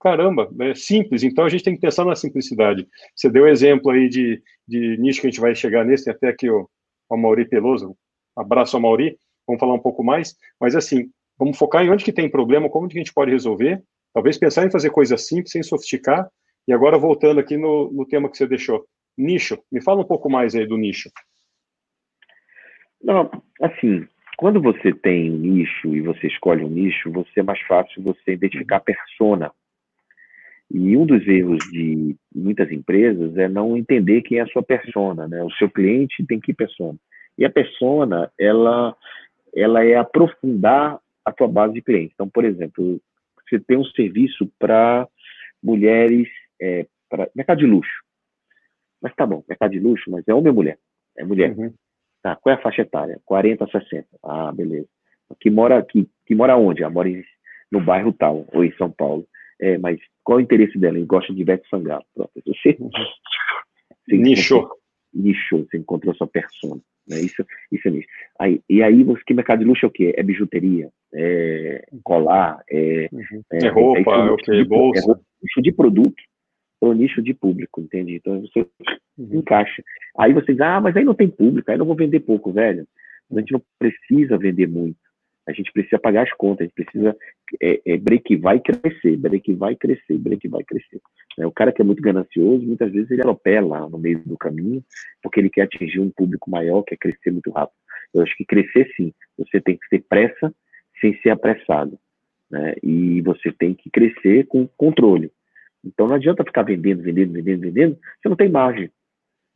[0.00, 2.86] Caramba, é simples, então a gente tem que pensar na simplicidade.
[3.16, 6.48] Você deu exemplo aí de, de nicho que a gente vai chegar nesse, até aqui
[6.48, 6.70] o,
[7.10, 7.96] ao Mauri Peloso.
[8.36, 12.12] Abraço ao Mauri, vamos falar um pouco mais, mas assim, vamos focar em onde que
[12.12, 13.82] tem problema, como que a gente pode resolver,
[14.14, 16.28] talvez pensar em fazer coisas simples, sem sofisticar,
[16.66, 20.30] e agora voltando aqui no, no tema que você deixou, nicho, me fala um pouco
[20.30, 21.10] mais aí do nicho.
[23.02, 27.60] Não, assim, quando você tem um nicho e você escolhe um nicho, você é mais
[27.62, 29.50] fácil você identificar a persona.
[30.70, 35.28] E um dos erros de muitas empresas é não entender quem é a sua persona,
[35.28, 35.42] né?
[35.42, 36.98] O seu cliente tem que persona.
[37.36, 38.96] E a persona, ela,
[39.54, 42.12] ela é aprofundar a tua base de clientes.
[42.14, 43.00] Então, por exemplo,
[43.48, 45.06] você tem um serviço para
[45.62, 46.28] mulheres,
[46.62, 48.02] é, para mercado de luxo.
[49.02, 50.78] Mas tá bom, mercado de luxo, mas é homem ou mulher?
[51.18, 51.50] É mulher.
[51.58, 51.74] Uhum.
[52.22, 53.20] Tá, qual é a faixa etária?
[53.24, 54.06] 40 a 60.
[54.22, 54.86] Ah, beleza.
[55.40, 56.84] Que mora aqui, que mora onde?
[56.84, 57.22] Ah, mora em,
[57.70, 59.26] no bairro tal, ou em São Paulo.
[59.60, 60.96] É, mas qual é o interesse dela?
[60.96, 62.04] Ele gosta de Ivete Sangalo.
[62.14, 62.30] Pronto.
[62.46, 62.90] Você, uhum.
[62.90, 64.68] você nicho.
[65.12, 66.80] Nicho, você encontrou sua persona.
[67.08, 67.20] Né?
[67.20, 68.08] Isso, isso é nicho.
[68.38, 70.14] Aí, e aí, você, que mercado de luxo é o quê?
[70.16, 73.42] É bijuteria, é colar, é, uhum.
[73.52, 74.64] é, é, roupa, é, é, o quê?
[74.64, 75.00] Bolsa.
[75.00, 76.22] É roupa, nicho de produto.
[76.82, 78.16] Para o nicho de público, entende?
[78.16, 78.66] Então você
[79.16, 79.38] uhum.
[79.38, 79.84] encaixa.
[80.18, 82.84] Aí você diz, ah, mas aí não tem público, aí não vou vender pouco, velho.
[83.30, 84.98] A gente não precisa vender muito.
[85.46, 87.16] A gente precisa pagar as contas, a gente precisa
[87.60, 91.00] é, é, break vai crescer, break vai crescer, break vai crescer.
[91.38, 94.82] É, o cara que é muito ganancioso, muitas vezes ele atropela no meio do caminho,
[95.22, 97.76] porque ele quer atingir um público maior, quer crescer muito rápido.
[98.12, 100.52] Eu acho que crescer sim, você tem que ter pressa
[101.00, 101.96] sem ser apressado.
[102.50, 102.74] Né?
[102.82, 105.30] E você tem que crescer com controle.
[105.84, 108.90] Então não adianta ficar vendendo, vendendo, vendendo, vendendo, você não tem margem.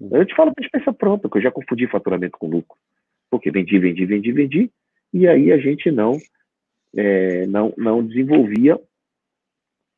[0.01, 2.77] Eu te falo para experiência pronta, que eu já confundi faturamento com lucro.
[3.31, 4.71] Porque vendi, vendi, vendi, vendi,
[5.13, 6.19] e aí a gente não,
[6.95, 8.79] é, não, não desenvolvia,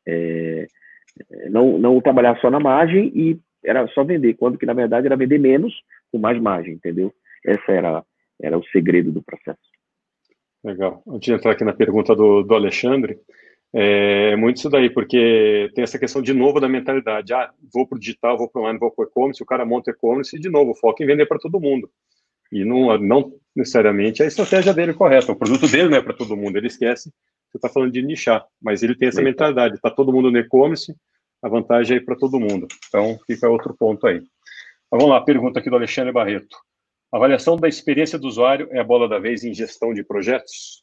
[0.07, 0.66] é,
[1.51, 5.16] não, não trabalhava só na margem e era só vender, quando que na verdade era
[5.16, 5.74] vender menos
[6.11, 7.12] com mais margem, entendeu?
[7.45, 8.05] Essa era,
[8.41, 9.59] era o segredo do processo.
[10.62, 11.03] Legal.
[11.07, 13.18] Antes de entrar aqui na pergunta do, do Alexandre,
[13.75, 17.35] é muito isso daí, porque tem essa questão de novo da mentalidade.
[17.35, 19.64] Ah, vou para o digital, vou para o online, vou para o e-commerce, o cara
[19.66, 21.91] monta e-commerce e, de novo, foca em vender para todo mundo.
[22.51, 25.33] E não, não necessariamente é a estratégia dele correta.
[25.33, 26.57] O produto dele não é para todo mundo.
[26.57, 27.12] Ele esquece,
[27.51, 29.75] você está falando de nichar, mas ele tem essa mentalidade.
[29.75, 30.95] Está todo mundo no e-commerce,
[31.43, 32.66] a vantagem é para todo mundo.
[32.89, 34.23] Então, fica outro ponto aí.
[34.91, 36.57] Mas vamos lá, pergunta aqui do Alexandre Barreto.
[37.12, 40.83] Avaliação da experiência do usuário é a bola da vez em gestão de projetos?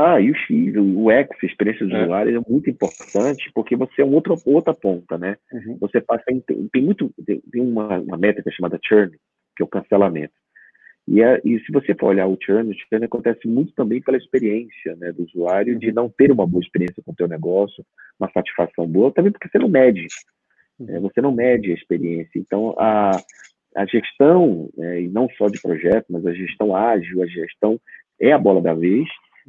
[0.00, 2.04] Ah, e o X, o X, experiência do é.
[2.04, 5.36] usuário, é muito importante, porque você é um outro, outra ponta, né?
[5.52, 5.76] Uhum.
[5.80, 6.40] Você passa, tem,
[6.72, 9.10] tem muito, tem, uma, uma métrica chamada churn,
[9.56, 10.32] que é o cancelamento.
[11.08, 14.16] E, é, e se você for olhar o churn, o churn acontece muito também pela
[14.16, 17.84] experiência né, do usuário, de não ter uma boa experiência com o teu negócio,
[18.20, 20.06] uma satisfação boa, também porque você não mede.
[20.78, 22.38] Né, você não mede a experiência.
[22.38, 23.20] Então, a,
[23.74, 27.80] a gestão, né, e não só de projeto, mas a gestão ágil, a gestão
[28.20, 29.08] é a bola da vez,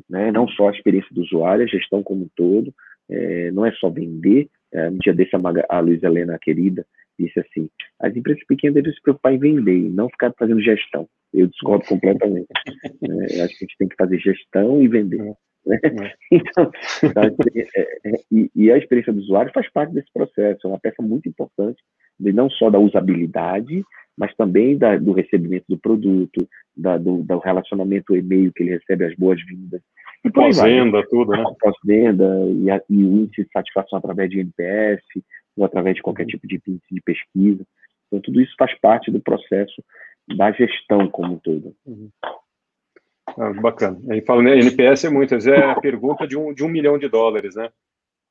[0.10, 2.74] né, não só a experiência do usuário, a gestão como um todo,
[3.10, 4.50] é, não é só vender.
[4.72, 5.39] É, um dia desse, a,
[5.78, 6.86] a Luiz Helena, querida,
[7.18, 7.70] disse assim:
[8.00, 11.08] as empresas pequenas devem se preocupar em vender e não ficar fazendo gestão.
[11.34, 12.47] Eu discordo completamente.
[13.04, 15.22] é, acho que a gente tem que fazer gestão e vender.
[15.22, 15.24] É.
[15.24, 15.36] Né?
[15.84, 16.14] É.
[16.32, 16.72] Então,
[17.56, 21.02] é, é, e, e, a experiência do usuário faz parte desse processo, é uma peça
[21.02, 21.82] muito importante,
[22.20, 23.84] de não só da usabilidade,
[24.18, 26.47] mas também da, do recebimento do produto,
[26.80, 29.82] da, do, do, relacionamento e-mail que ele recebe as boas-vindas.
[30.24, 31.44] E pós-venda, tudo, né?
[31.60, 35.04] Pós-venda e, e, o índice de satisfação através de NPS,
[35.58, 37.66] ou através de qualquer tipo de índice de pesquisa.
[38.08, 39.84] Então, tudo isso faz parte do processo
[40.36, 41.76] da gestão como um todo.
[41.86, 42.10] Uhum.
[43.38, 44.00] Ah, bacana.
[44.10, 47.08] Aí falando né, NPS é muitas é a pergunta de um, de um milhão de
[47.08, 47.70] dólares, né?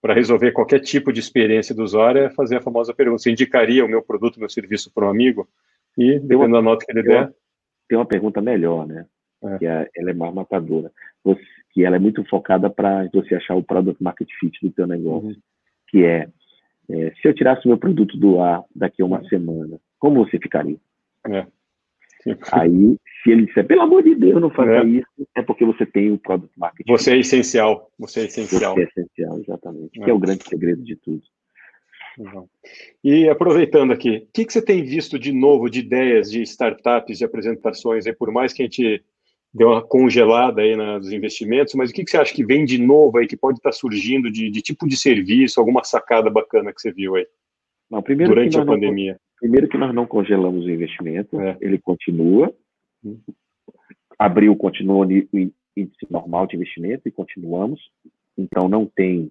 [0.00, 3.84] Para resolver qualquer tipo de experiência do usuário é fazer a famosa pergunta: você indicaria
[3.84, 5.48] o meu produto, meu serviço para um amigo?
[5.96, 7.32] E, dependendo da nota que ele der.
[7.88, 9.06] Tem uma pergunta melhor, né?
[9.42, 9.58] É.
[9.58, 10.90] Que é, ela é mais matadora.
[11.24, 11.40] Você,
[11.72, 15.28] que ela é muito focada para você achar o product market fit do teu negócio.
[15.28, 15.36] Uhum.
[15.88, 16.28] Que é,
[16.90, 19.28] é, se eu tirasse o meu produto do ar daqui a uma é.
[19.28, 20.76] semana, como você ficaria?
[21.26, 21.46] É.
[22.52, 24.84] Aí, se ele disser, pelo amor de Deus, não faça é.
[24.84, 26.90] isso, é porque você tem o product marketing.
[26.90, 27.90] Você é essencial.
[27.98, 28.74] Você é essencial.
[28.74, 30.00] Você é essencial, exatamente.
[30.00, 30.04] É.
[30.04, 31.22] Que é o grande segredo de tudo.
[33.02, 37.18] E aproveitando aqui, o que, que você tem visto de novo de ideias de startups,
[37.18, 39.02] de apresentações, aí, por mais que a gente
[39.52, 42.78] deu uma congelada aí nos investimentos, mas o que, que você acha que vem de
[42.78, 46.80] novo aí, que pode estar surgindo de, de tipo de serviço, alguma sacada bacana que
[46.80, 47.26] você viu aí?
[47.90, 49.12] Não, durante a pandemia.
[49.12, 51.56] Não Primeiro que nós não congelamos o investimento, é.
[51.60, 52.52] ele continua.
[54.18, 55.12] Abril continua o
[55.76, 57.80] índice normal de investimento e continuamos.
[58.36, 59.30] Então não tem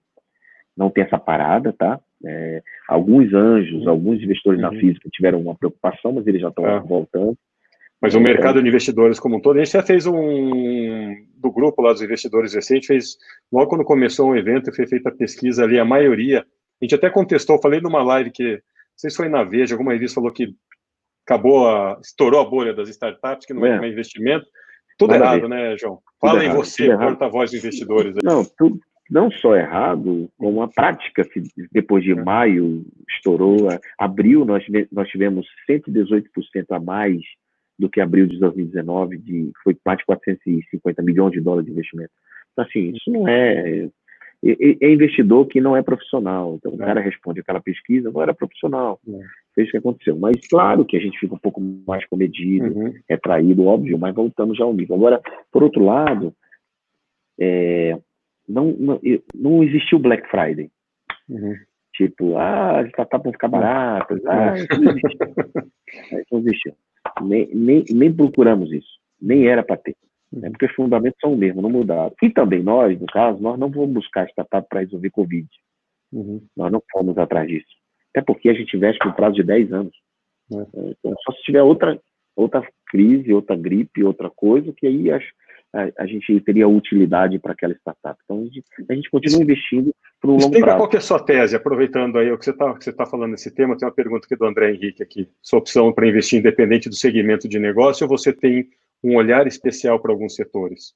[0.76, 2.00] não tem essa parada, tá?
[2.26, 3.90] É, alguns anjos, uhum.
[3.90, 4.72] alguns investidores uhum.
[4.72, 6.80] na física tiveram uma preocupação, mas eles já estão é.
[6.80, 7.38] voltando.
[8.02, 11.82] Mas o mercado de investidores como um todo, a gente já fez um do grupo
[11.82, 13.18] lá dos investidores recente, fez
[13.52, 17.10] logo quando começou o evento, foi feita a pesquisa ali, a maioria, a gente até
[17.10, 18.62] contestou, falei numa live que
[18.96, 20.56] sei se foi na Veja, alguma revista falou que
[21.26, 24.46] acabou, a, estourou a bolha das startups, que não é, é investimento.
[24.98, 26.00] Tudo Nada errado, né, João?
[26.20, 28.16] Fala em você, porta-voz dos investidores.
[28.24, 31.24] Não, tudo, não só errado, como a prática,
[31.72, 32.16] depois de é.
[32.16, 36.24] maio estourou, abril nós, nós tivemos 118%
[36.72, 37.22] a mais
[37.80, 42.12] do que abril de 2019, de, foi de 450 milhões de dólares de investimento.
[42.52, 43.88] Então, assim, isso não é
[44.44, 46.56] é investidor que não é profissional.
[46.56, 46.86] Então, o é.
[46.86, 49.00] cara responde aquela pesquisa, não era profissional.
[49.08, 49.20] É.
[49.56, 50.16] Fez o que aconteceu.
[50.18, 52.94] Mas, claro que a gente fica um pouco mais comedido, uhum.
[53.10, 54.96] retraído, óbvio, mas voltamos já ao nível.
[54.96, 56.34] Agora, por outro lado,
[57.40, 57.98] é,
[58.48, 59.00] não, não,
[59.36, 60.70] não existiu Black Friday.
[61.30, 61.56] Uhum.
[61.94, 64.24] Tipo, ah, as startups vão ficar baratas.
[64.26, 65.28] Ah, isso não existiu.
[66.20, 66.74] isso não existiu.
[67.22, 69.00] Nem, nem, nem procuramos isso.
[69.20, 69.96] Nem era para ter
[70.32, 72.14] né, porque os fundamentos são os mesmos, não mudaram.
[72.22, 75.48] E também nós, no caso, nós não vamos buscar startup para resolver Covid.
[76.12, 76.42] Uhum.
[76.56, 77.68] Nós não fomos atrás disso.
[78.12, 79.94] Até porque a gente investe no prazo de 10 anos.
[80.52, 80.56] É.
[80.56, 82.00] Então, só se tiver outra,
[82.36, 85.20] outra crise, outra gripe, outra coisa, que aí a,
[85.78, 88.20] a, a gente teria utilidade para aquela startup.
[88.24, 90.80] Então, a gente, a gente continua investindo por um longo Explica prazo.
[90.80, 93.78] qual é a sua tese, aproveitando aí o que você está tá falando nesse tema,
[93.78, 95.30] tem uma pergunta aqui do André Henrique aqui.
[95.42, 98.68] Sua opção para investir independente do segmento de negócio ou você tem
[99.04, 100.96] um olhar especial para alguns setores?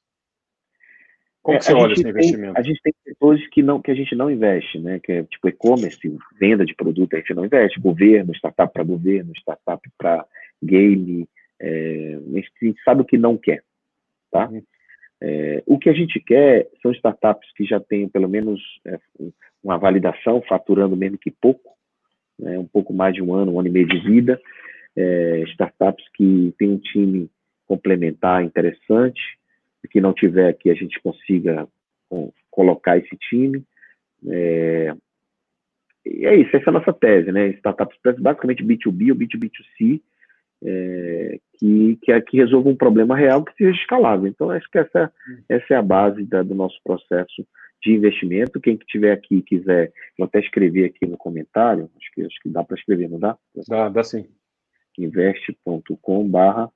[1.43, 2.57] Como é, você olha esse investimento?
[2.57, 4.99] a gente tem setores que, não, que a gente não investe, né?
[5.03, 5.99] Que é tipo e-commerce,
[6.39, 7.79] venda de produto, a gente não investe.
[7.79, 10.25] Governo, startup para governo, startup para
[10.61, 11.27] game.
[11.59, 13.63] É, a gente sabe o que não quer,
[14.31, 14.47] tá?
[14.47, 14.63] Uhum.
[15.23, 18.97] É, o que a gente quer são startups que já tenham pelo menos é,
[19.63, 21.77] uma validação, faturando mesmo que pouco,
[22.39, 24.41] né, um pouco mais de um ano, um ano e meio de vida,
[24.95, 27.29] é, startups que têm um time
[27.67, 29.21] complementar interessante,
[29.91, 31.67] que não tiver que a gente consiga
[32.49, 33.63] colocar esse time.
[34.27, 34.93] É,
[36.05, 37.49] e é isso, essa é a nossa tese, né?
[37.49, 40.01] Startups basicamente B2B ou B2B2C,
[40.63, 44.27] é, que, que, é, que resolva um problema real que seja escalável.
[44.27, 45.11] Então, acho que essa,
[45.49, 47.45] essa é a base da, do nosso processo
[47.83, 48.59] de investimento.
[48.59, 52.39] Quem que tiver aqui e quiser, vou até escrever aqui no comentário, acho que, acho
[52.41, 53.37] que dá para escrever, não dá?
[53.67, 54.25] Dá, dá sim.
[54.97, 56.69] investe.com barra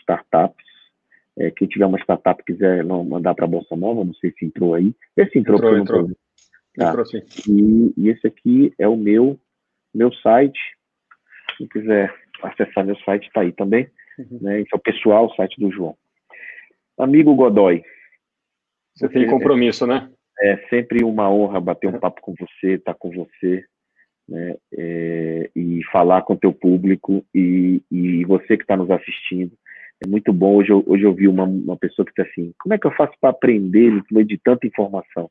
[0.00, 0.68] startups
[1.38, 4.44] é, quem tiver uma startup quiser não mandar para a Bolsa Nova, não sei se
[4.44, 4.92] entrou aí.
[5.16, 6.10] Esse entrou, entrou, entrou.
[6.76, 6.88] Tá.
[6.88, 7.22] entrou sim.
[7.48, 9.38] E, e, esse aqui é o meu,
[9.94, 10.58] meu site.
[11.56, 12.12] Quem quiser
[12.42, 13.88] acessar meu site, está aí também.
[14.18, 14.38] Uhum.
[14.40, 14.60] Né?
[14.60, 15.96] Esse é o pessoal, o site do João.
[16.98, 17.82] Amigo Godoy.
[18.94, 20.10] Você tem compromisso, né?
[20.40, 23.64] É sempre uma honra bater um papo com você, estar tá com você,
[24.28, 24.56] né?
[24.76, 29.52] É, e falar com o teu público e, e você que está nos assistindo
[30.04, 30.56] é muito bom.
[30.56, 32.92] Hoje eu, hoje eu vi uma, uma pessoa que disse assim: como é que eu
[32.92, 35.30] faço para aprender no meio de tanta informação?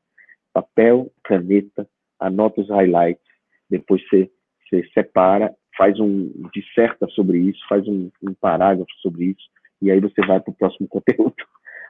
[0.54, 1.88] Papel, caneta,
[2.20, 3.24] anota os highlights,
[3.70, 4.30] depois você,
[4.68, 9.50] você separa, faz um, disserta sobre isso, faz um, um parágrafo sobre isso,
[9.82, 11.36] e aí você vai para o próximo conteúdo.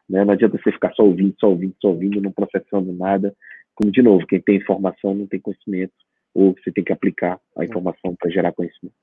[0.10, 0.24] Né?
[0.24, 3.36] Não adianta você ficar só ouvindo, só ouvindo, só ouvindo, não processando nada.
[3.74, 5.94] Como, de novo, quem tem informação não tem conhecimento,
[6.34, 8.96] ou você tem que aplicar a informação para gerar conhecimento.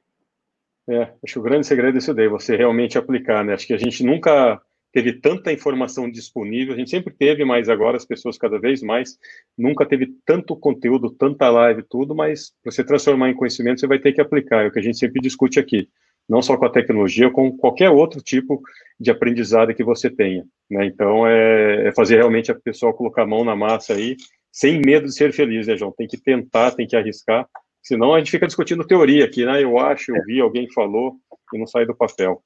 [0.88, 3.54] É, acho que o grande segredo é isso daí, você realmente aplicar, né?
[3.54, 4.60] Acho que a gente nunca
[4.94, 9.18] teve tanta informação disponível, a gente sempre teve, mas agora as pessoas cada vez mais,
[9.58, 13.98] nunca teve tanto conteúdo, tanta live, tudo, mas para você transformar em conhecimento, você vai
[13.98, 15.88] ter que aplicar, é o que a gente sempre discute aqui,
[16.28, 18.62] não só com a tecnologia, com qualquer outro tipo
[18.98, 20.86] de aprendizado que você tenha, né?
[20.86, 24.16] Então, é, é fazer realmente a pessoa colocar a mão na massa aí,
[24.52, 25.92] sem medo de ser feliz, né, João?
[25.92, 27.48] Tem que tentar, tem que arriscar,
[27.84, 29.62] Senão a gente fica discutindo teoria aqui, né?
[29.62, 31.16] Eu acho, eu vi, alguém falou
[31.52, 32.42] e não sai do papel.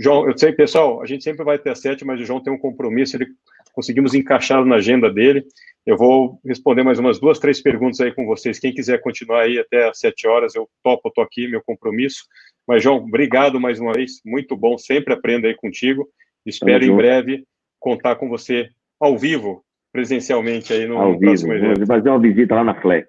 [0.00, 2.58] João, eu sei, pessoal, a gente sempre vai ter sete, mas o João tem um
[2.58, 3.26] compromisso, ele
[3.74, 5.44] conseguimos encaixá-lo na agenda dele.
[5.84, 8.58] Eu vou responder mais umas duas, três perguntas aí com vocês.
[8.58, 12.24] Quem quiser continuar aí até às sete horas, eu topo, estou aqui, meu compromisso.
[12.66, 16.08] Mas, João, obrigado mais uma vez, muito bom, sempre aprendo aí contigo.
[16.46, 17.44] Espero em breve
[17.78, 21.66] contar com você ao vivo, presencialmente aí no, ao no próximo vivo.
[21.66, 21.86] evento.
[21.86, 23.06] fazer uma visita lá na Flex.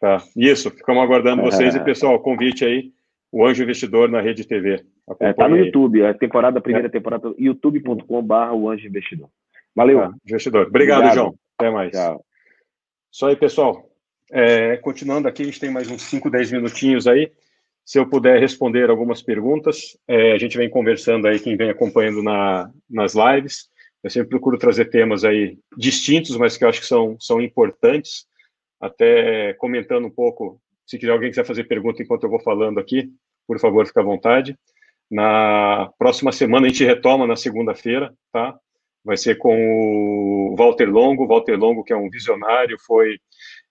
[0.00, 1.74] Tá, isso, ficamos aguardando vocês.
[1.74, 2.92] E, pessoal, convite aí,
[3.32, 4.84] o Anjo Investidor na Rede TV.
[5.20, 6.90] É, tá no YouTube, a temporada, a primeira é.
[6.90, 9.28] temporada, youtube.com.br o Anjo Investidor.
[9.74, 10.00] Valeu.
[10.00, 10.66] Tá, investidor.
[10.66, 11.34] Obrigado, Obrigado, João.
[11.58, 11.92] Até mais.
[11.92, 12.24] Tchau.
[13.10, 13.88] Isso aí, pessoal.
[14.30, 17.32] É, continuando aqui, a gente tem mais uns 5, 10 minutinhos aí.
[17.84, 22.22] Se eu puder responder algumas perguntas, é, a gente vem conversando aí, quem vem acompanhando
[22.22, 23.68] na, nas lives.
[24.02, 28.26] Eu sempre procuro trazer temas aí distintos, mas que eu acho que são, são importantes
[28.80, 30.60] até comentando um pouco,
[30.90, 33.08] se quiser alguém quiser fazer pergunta enquanto eu vou falando aqui,
[33.46, 34.58] por favor, fique à vontade.
[35.08, 38.58] Na próxima semana a gente retoma na segunda-feira, tá?
[39.04, 43.18] Vai ser com o Walter Longo, Walter Longo que é um visionário, foi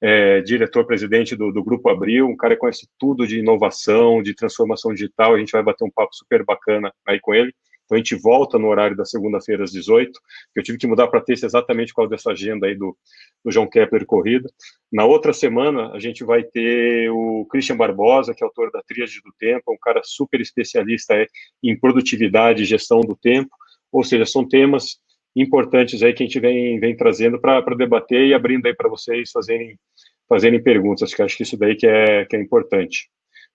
[0.01, 4.93] é, diretor-presidente do, do Grupo Abril, um cara que conhece tudo de inovação, de transformação
[4.93, 7.53] digital, a gente vai bater um papo super bacana aí com ele.
[7.89, 10.11] Então a gente volta no horário da segunda-feira às 18.
[10.55, 12.95] Eu tive que mudar para terça exatamente por causa dessa agenda aí do,
[13.43, 14.47] do João Kepler Corrida.
[14.93, 19.19] Na outra semana a gente vai ter o Christian Barbosa, que é autor da Tríade
[19.25, 21.25] do Tempo, é um cara super especialista é,
[21.63, 23.49] em produtividade e gestão do tempo.
[23.91, 24.99] Ou seja, são temas
[25.35, 29.31] importantes aí que a gente vem, vem trazendo para debater e abrindo aí para vocês
[29.31, 29.79] fazerem,
[30.27, 33.09] fazerem perguntas, que acho que isso daí que é, que é importante.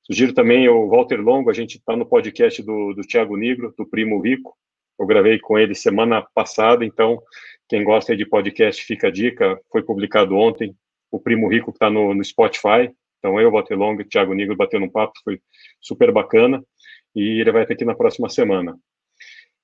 [0.07, 3.87] Sugiro também o Walter Longo, a gente está no podcast do, do Tiago Negro, do
[3.87, 4.55] Primo Rico.
[4.99, 7.21] Eu gravei com ele semana passada, então
[7.69, 9.59] quem gosta de podcast, fica a dica.
[9.73, 10.77] Foi publicado ontem.
[11.11, 12.91] O Primo Rico está no, no, Spotify.
[13.19, 15.41] Então eu, Walter Longo e Tiago Negro batendo um papo, foi
[15.81, 16.63] super bacana.
[17.15, 18.79] E ele vai estar aqui na próxima semana.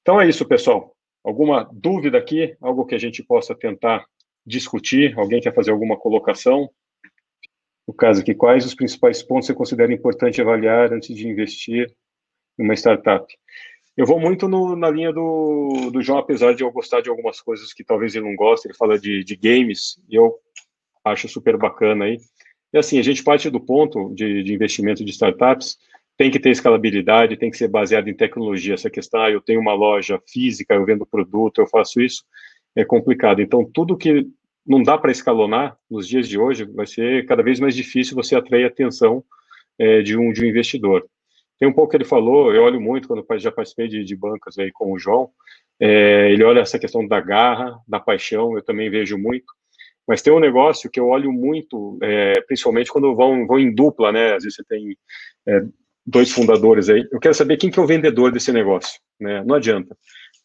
[0.00, 0.96] Então é isso, pessoal.
[1.22, 2.56] Alguma dúvida aqui?
[2.60, 4.06] Algo que a gente possa tentar
[4.46, 5.18] discutir?
[5.18, 6.70] Alguém quer fazer alguma colocação?
[7.90, 11.92] No caso aqui, quais os principais pontos você considera importante avaliar antes de investir
[12.56, 13.26] em uma startup?
[13.96, 17.40] Eu vou muito no, na linha do, do João, apesar de eu gostar de algumas
[17.40, 20.36] coisas que talvez ele não goste, ele fala de, de games, e eu
[21.04, 22.18] acho super bacana aí.
[22.72, 25.76] E assim, a gente parte do ponto de, de investimento de startups,
[26.16, 28.74] tem que ter escalabilidade, tem que ser baseado em tecnologia.
[28.74, 32.22] Essa questão, ah, eu tenho uma loja física, eu vendo produto, eu faço isso,
[32.76, 33.42] é complicado.
[33.42, 34.28] Então, tudo que
[34.66, 38.36] não dá para escalonar nos dias de hoje, vai ser cada vez mais difícil você
[38.36, 39.24] atrair a atenção
[39.78, 41.06] é, de, um, de um investidor.
[41.58, 44.58] Tem um pouco que ele falou, eu olho muito quando já participei de, de bancas
[44.58, 45.30] aí com o João,
[45.78, 49.52] é, ele olha essa questão da garra, da paixão, eu também vejo muito,
[50.06, 54.12] mas tem um negócio que eu olho muito, é, principalmente quando vão, vão em dupla,
[54.12, 54.96] né, às vezes você tem
[56.04, 59.56] dois fundadores aí, eu quero saber quem que é o vendedor desse negócio, né, não
[59.56, 59.96] adianta.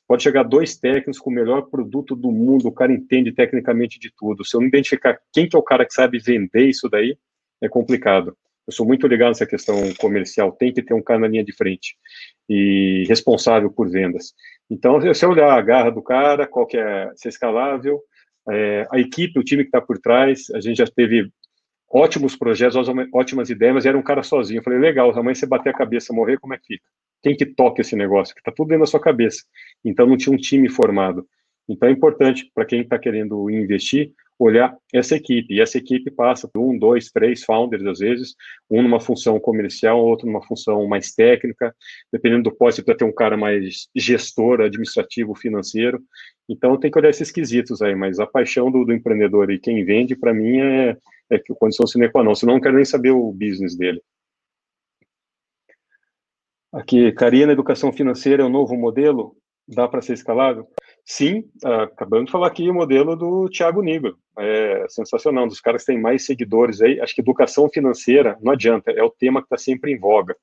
[0.08, 4.12] Pode chegar dois técnicos com o melhor produto do mundo, o cara entende tecnicamente de
[4.16, 4.46] tudo.
[4.46, 7.18] Se eu não identificar quem que é o cara que sabe vender isso daí,
[7.62, 8.38] é complicado.
[8.68, 11.54] Eu sou muito ligado nessa questão comercial, tem que ter um cara na linha de
[11.54, 11.96] frente
[12.50, 14.34] e responsável por vendas.
[14.70, 18.02] Então, se você olhar a garra do cara, qual que é, se é escalável,
[18.50, 21.32] é, a equipe, o time que está por trás, a gente já teve
[21.90, 22.76] ótimos projetos,
[23.14, 24.60] ótimas ideias, mas era um cara sozinho.
[24.60, 26.86] Eu falei, legal, amanhã você bater a cabeça, morrer, como é que fica?
[27.26, 28.36] Quem que toca esse negócio?
[28.36, 29.44] Que está tudo dentro da sua cabeça.
[29.84, 31.28] Então, não tinha um time formado.
[31.68, 35.56] Então, é importante para quem está querendo investir, olhar essa equipe.
[35.56, 38.36] E essa equipe passa por um, dois, três founders, às vezes,
[38.70, 41.74] um numa função comercial, outro numa função mais técnica.
[42.14, 46.00] Dependendo do poste, precisa ter um cara mais gestor, administrativo, financeiro.
[46.48, 47.96] Então, tem que olhar esses quesitos aí.
[47.96, 50.96] Mas a paixão do, do empreendedor e quem vende, para mim, é,
[51.32, 52.36] é condição sine qua non.
[52.36, 54.00] Senão, não quero nem saber o business dele.
[56.76, 59.34] Aqui, Karina, educação financeira é um novo modelo?
[59.66, 60.68] Dá para ser escalável?
[61.06, 64.18] Sim, acabamos de falar aqui o modelo do Thiago Nigro.
[64.38, 67.00] É sensacional, um dos caras que tem mais seguidores aí.
[67.00, 70.36] Acho que educação financeira, não adianta, é o tema que está sempre em voga.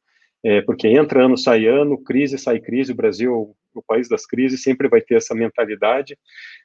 [0.43, 4.63] É, porque entra ano, sai ano, crise, sai crise, o Brasil, o país das crises,
[4.63, 6.17] sempre vai ter essa mentalidade.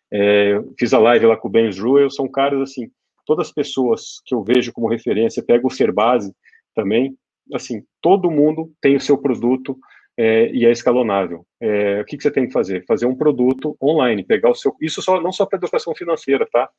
[0.10, 2.90] É, fiz a live lá com o Ben Ruel, são caras assim,
[3.26, 6.34] todas as pessoas que eu vejo como referência, pego o Serbase
[6.74, 7.18] também,
[7.54, 9.78] assim, todo mundo tem o seu produto
[10.18, 11.46] é, e é escalonável.
[11.62, 12.84] É, o que, que, você tem que fazer?
[12.86, 14.76] Fazer um produto online, pegar o seu.
[14.82, 16.70] Isso só, não só para educação financeira, tá?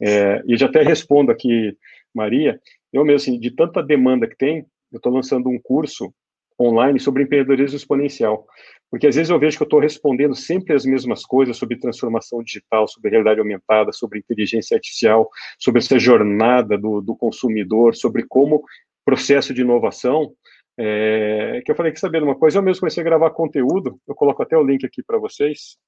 [0.00, 1.76] É, e já até respondo aqui,
[2.14, 2.58] Maria,
[2.92, 6.12] eu mesmo, assim, de tanta demanda que tem, eu estou lançando um curso
[6.58, 8.46] online sobre empreendedorismo exponencial.
[8.90, 12.42] Porque às vezes eu vejo que eu estou respondendo sempre as mesmas coisas sobre transformação
[12.42, 18.62] digital, sobre realidade aumentada, sobre inteligência artificial, sobre essa jornada do, do consumidor, sobre como
[19.06, 20.34] processo de inovação,
[20.76, 24.14] é, que eu falei que saber uma coisa, eu mesmo comecei a gravar conteúdo, eu
[24.14, 25.78] coloco até o link aqui para vocês,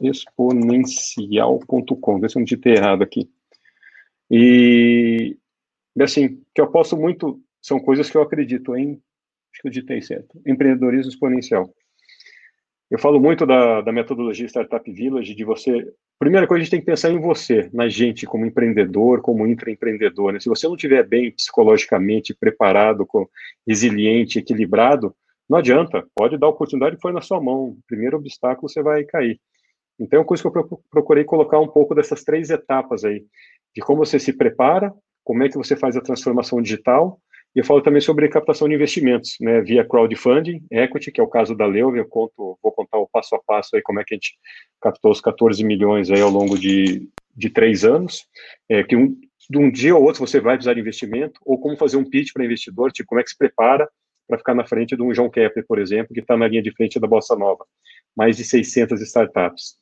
[0.00, 3.28] exponencial.com, vê se eu não digitei errado aqui.
[4.30, 5.36] E,
[6.00, 9.02] assim, que eu aposto muito, são coisas que eu acredito em,
[9.52, 11.68] acho que eu digitei certo, empreendedorismo exponencial.
[12.88, 15.92] Eu falo muito da, da metodologia Startup Village, de você.
[16.18, 20.32] Primeira coisa, a gente tem que pensar em você, na gente, como empreendedor, como intraempreendedor.
[20.32, 20.40] Né?
[20.40, 23.06] Se você não estiver bem psicologicamente preparado,
[23.66, 25.14] resiliente, equilibrado,
[25.48, 27.76] não adianta, pode dar oportunidade que foi na sua mão.
[27.88, 29.40] Primeiro obstáculo você vai cair.
[29.98, 33.24] Então, é uma coisa que eu procurei colocar um pouco dessas três etapas aí,
[33.74, 34.92] de como você se prepara,
[35.24, 37.20] como é que você faz a transformação digital
[37.56, 41.28] e eu falo também sobre captação de investimentos, né, via crowdfunding, equity, que é o
[41.28, 44.12] caso da Leuve, eu conto, vou contar o passo a passo aí como é que
[44.12, 44.36] a gente
[44.78, 48.26] captou os 14 milhões aí ao longo de, de três anos,
[48.68, 51.78] é, que um, de um dia ou outro você vai precisar de investimento, ou como
[51.78, 53.88] fazer um pitch para investidor, tipo, como é que se prepara
[54.28, 56.72] para ficar na frente de um João Kepler, por exemplo, que está na linha de
[56.72, 57.64] frente da Bossa Nova,
[58.14, 59.76] mais de 600 startups.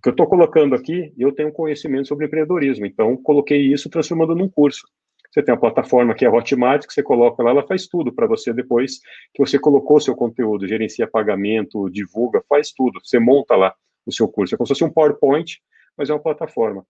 [0.00, 4.34] O que eu estou colocando aqui, eu tenho conhecimento sobre empreendedorismo, então coloquei isso transformando
[4.34, 4.84] num curso.
[5.30, 8.12] Você tem a plataforma que é a Hotmart, que você coloca lá, ela faz tudo
[8.12, 9.00] para você depois
[9.32, 13.00] que você colocou seu conteúdo, gerencia pagamento, divulga, faz tudo.
[13.04, 13.74] Você monta lá
[14.04, 14.54] o seu curso.
[14.54, 15.60] É como se fosse um PowerPoint,
[15.96, 16.84] mas é uma plataforma.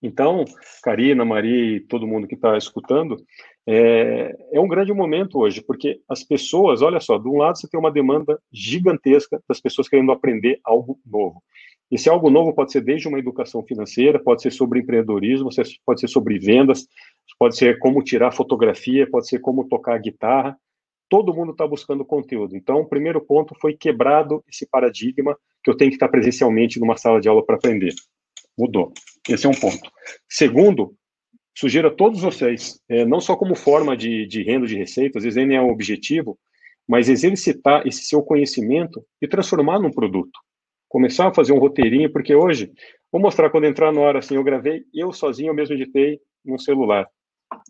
[0.00, 0.44] Então,
[0.82, 3.16] Karina, Maria e todo mundo que está escutando,
[3.66, 7.68] é, é, um grande momento hoje, porque as pessoas, olha só, de um lado você
[7.68, 11.42] tem uma demanda gigantesca das pessoas querendo aprender algo novo.
[11.90, 15.48] Esse algo novo pode ser desde uma educação financeira, pode ser sobre empreendedorismo,
[15.86, 16.86] pode ser sobre vendas,
[17.38, 20.56] pode ser como tirar fotografia, pode ser como tocar guitarra.
[21.08, 22.54] Todo mundo está buscando conteúdo.
[22.54, 25.34] Então, o primeiro ponto foi quebrado esse paradigma
[25.64, 27.94] que eu tenho que estar presencialmente numa sala de aula para aprender.
[28.58, 28.92] Mudou.
[29.26, 29.90] Esse é um ponto.
[30.28, 30.94] Segundo,
[31.56, 35.24] sugiro a todos vocês, é, não só como forma de, de renda de receita, às
[35.24, 36.38] vezes nem é um objetivo,
[36.86, 40.38] mas exercitar esse seu conhecimento e transformar num produto
[40.88, 42.72] começar a fazer um roteirinho, porque hoje
[43.10, 46.58] Vou mostrar quando entrar na hora, assim, eu gravei, eu sozinho, eu mesmo editei no
[46.58, 47.08] celular.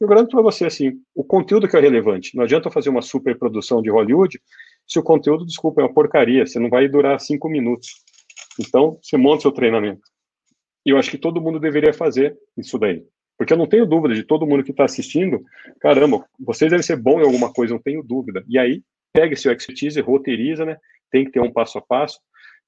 [0.00, 2.36] Eu garanto para você, assim, o conteúdo que é relevante.
[2.36, 4.40] Não adianta fazer uma super produção de Hollywood
[4.86, 7.88] se o conteúdo, desculpa, é uma porcaria, você não vai durar cinco minutos.
[8.58, 10.00] Então, você monta seu treinamento.
[10.84, 13.04] E eu acho que todo mundo deveria fazer isso daí.
[13.36, 15.40] Porque eu não tenho dúvida de todo mundo que está assistindo,
[15.80, 18.42] caramba, vocês devem ser bom em alguma coisa, não tenho dúvida.
[18.48, 20.76] E aí, pega seu expertise, roteiriza, né?
[21.12, 22.18] Tem que ter um passo a passo,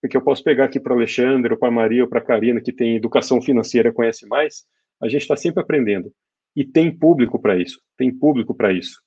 [0.01, 2.25] porque eu posso pegar aqui para o Alexandre, ou para a Maria, ou para a
[2.25, 4.65] Karina, que tem educação financeira, conhece mais,
[5.01, 6.13] a gente está sempre aprendendo.
[6.57, 9.01] E tem público para isso, tem público para isso.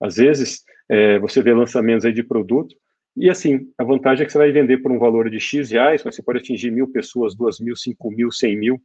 [0.00, 2.74] Às vezes, é, você vê lançamentos aí de produto,
[3.16, 6.02] e assim, a vantagem é que você vai vender por um valor de X reais,
[6.04, 8.80] mas você pode atingir mil pessoas, duas mil, cinco mil, cem mil.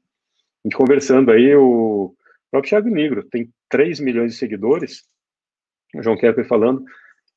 [0.64, 2.16] E conversando aí, o
[2.50, 5.04] próprio Thiago Negro tem 3 milhões de seguidores,
[5.94, 6.84] o João Kepler falando,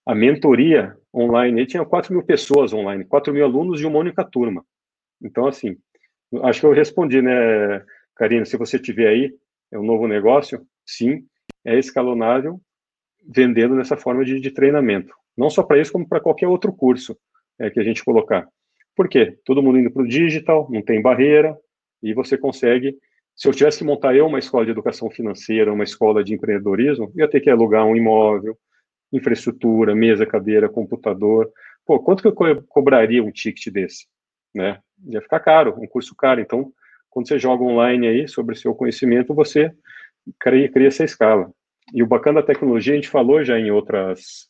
[0.08, 4.64] a mentoria online, tinha 4 mil pessoas online, 4 mil alunos de uma única turma.
[5.22, 5.76] Então, assim,
[6.44, 7.84] acho que eu respondi, né,
[8.16, 9.30] Karina, se você tiver aí,
[9.70, 11.26] é um novo negócio, sim,
[11.62, 12.58] é escalonável,
[13.28, 15.12] vendendo nessa forma de, de treinamento.
[15.36, 17.14] Não só para isso, como para qualquer outro curso
[17.58, 18.48] é, que a gente colocar.
[18.96, 19.36] Por quê?
[19.44, 21.54] Todo mundo indo para o digital, não tem barreira,
[22.02, 22.96] e você consegue.
[23.36, 27.12] Se eu tivesse que montar eu uma escola de educação financeira, uma escola de empreendedorismo,
[27.14, 28.56] ia ter que alugar um imóvel,
[29.12, 31.50] infraestrutura, mesa, cadeira, computador.
[31.84, 34.06] Pô, quanto que eu co cobraria um ticket desse?
[34.54, 34.80] Né?
[35.06, 36.40] Ia ficar caro, um curso caro.
[36.40, 36.72] Então,
[37.08, 39.72] quando você joga online aí sobre seu conhecimento, você
[40.38, 41.50] cria, cria essa escala.
[41.94, 44.48] E o bacana da tecnologia, a gente falou já em outras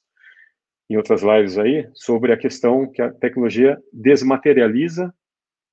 [0.91, 5.13] em outras lives aí, sobre a questão que a tecnologia desmaterializa,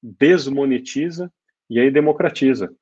[0.03, 1.31] desmonetiza
[1.69, 2.65] e aí democratiza.
[2.65, 2.75] O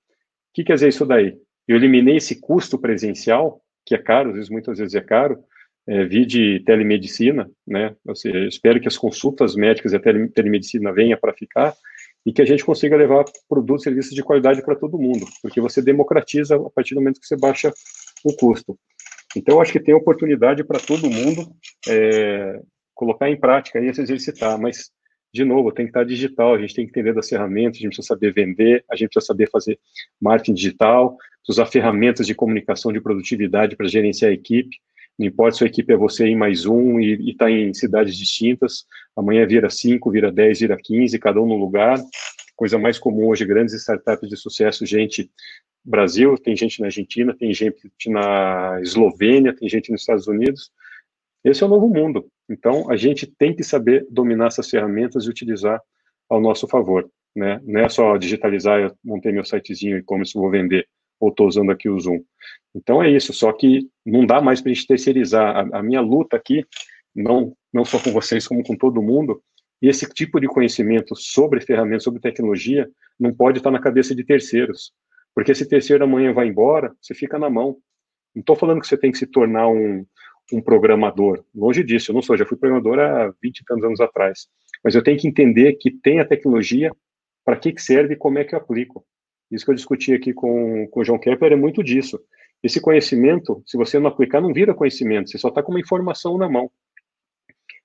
[0.51, 1.37] que quer dizer isso daí?
[1.67, 5.43] Eu eliminei esse custo presencial, que é caro, às vezes, muitas vezes é caro,
[5.87, 7.95] é, vi de telemedicina, né?
[8.05, 11.73] Ou seja, espero que as consultas médicas e a telemedicina venha para ficar
[12.25, 15.59] e que a gente consiga levar produtos e serviços de qualidade para todo mundo, porque
[15.59, 17.71] você democratiza a partir do momento que você baixa
[18.23, 18.77] o custo.
[19.35, 21.47] Então, acho que tem oportunidade para todo mundo
[21.89, 22.61] é,
[22.93, 24.91] colocar em prática e se exercitar, mas,
[25.33, 27.87] de novo, tem que estar digital, a gente tem que entender das ferramentas, a gente
[27.89, 29.77] precisa saber vender, a gente precisa saber fazer
[30.21, 31.17] marketing digital,
[31.49, 34.77] usar ferramentas de comunicação de produtividade para gerenciar a equipe,
[35.17, 38.85] não importa se a equipe é você em mais um e está em cidades distintas,
[39.15, 41.99] amanhã vira cinco, vira dez, vira quinze, cada um no lugar,
[42.55, 45.29] coisa mais comum hoje, grandes startups de sucesso, gente
[45.85, 50.71] Brasil, tem gente na Argentina, tem gente na Eslovênia, tem gente nos Estados Unidos.
[51.43, 52.25] Esse é o novo mundo.
[52.49, 55.81] Então, a gente tem que saber dominar essas ferramentas e utilizar
[56.29, 57.09] ao nosso favor.
[57.35, 57.59] Né?
[57.65, 60.87] Não é só digitalizar, eu montei meu sitezinho e-commerce, vou vender,
[61.23, 62.21] ou estou usando aqui o Zoom.
[62.75, 63.31] Então, é isso.
[63.33, 65.55] Só que não dá mais para a gente terceirizar.
[65.55, 66.65] A, a minha luta aqui,
[67.15, 69.41] não, não só com vocês, como com todo mundo,
[69.81, 74.23] e esse tipo de conhecimento sobre ferramentas, sobre tecnologia, não pode estar na cabeça de
[74.23, 74.91] terceiros.
[75.33, 77.77] Porque se terceiro amanhã vai embora, você fica na mão.
[78.35, 80.05] Não estou falando que você tem que se tornar um,
[80.51, 81.43] um programador.
[81.55, 84.47] Longe disso, eu não sou, já fui programador há 20 e tantos anos atrás.
[84.83, 86.91] Mas eu tenho que entender que tem a tecnologia,
[87.45, 89.05] para que, que serve e como é que eu aplico.
[89.53, 92.19] Isso que eu discuti aqui com, com o João Kepler é muito disso.
[92.61, 96.37] Esse conhecimento, se você não aplicar, não vira conhecimento, você só está com uma informação
[96.37, 96.71] na mão.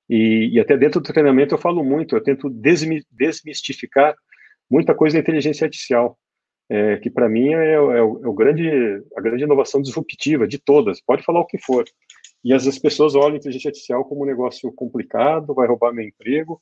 [0.08, 4.14] E, e, até dentro do treinamento eu falo muito, eu tento desmistificar
[4.70, 6.18] muita coisa da inteligência artificial
[6.68, 8.68] é, que para mim é, é, o, é, o, grande,
[9.16, 11.84] a grande inovação disruptiva de todas, pode falar o que for.
[12.44, 16.06] E as, as pessoas olham a inteligência artificial como um negócio complicado, vai roubar meu
[16.06, 16.60] emprego,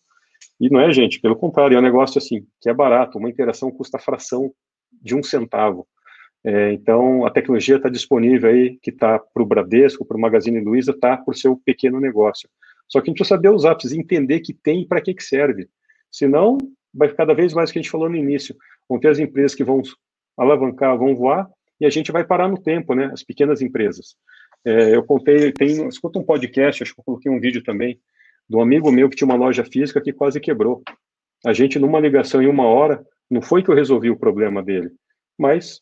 [0.61, 3.71] e não é, gente, pelo contrário, é um negócio assim, que é barato, uma interação
[3.71, 4.53] custa fração
[4.93, 5.87] de um centavo.
[6.45, 10.61] É, então, a tecnologia está disponível aí, que está para o Bradesco, para o Magazine
[10.61, 12.49] Luiza, está para o seu pequeno negócio.
[12.89, 15.25] Só que a gente precisa saber usar, precisa entender que tem e para que, que
[15.25, 15.69] serve.
[16.11, 16.57] Senão,
[16.95, 18.55] vai cada vez mais o que a gente falou no início.
[18.89, 19.83] Vão ter as empresas que vão
[20.37, 21.49] alavancar, vão voar,
[21.81, 23.11] e a gente vai parar no tempo, né?
[23.13, 24.17] As pequenas empresas.
[24.65, 28.01] É, eu contei, tem, escuta um podcast, acho que eu coloquei um vídeo também,
[28.49, 30.83] de um amigo meu que tinha uma loja física que quase quebrou.
[31.45, 34.91] A gente, numa ligação em uma hora, não foi que eu resolvi o problema dele,
[35.39, 35.81] mas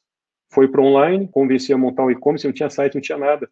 [0.53, 3.49] foi para online, convenci a montar um e-commerce, não tinha site, não tinha nada.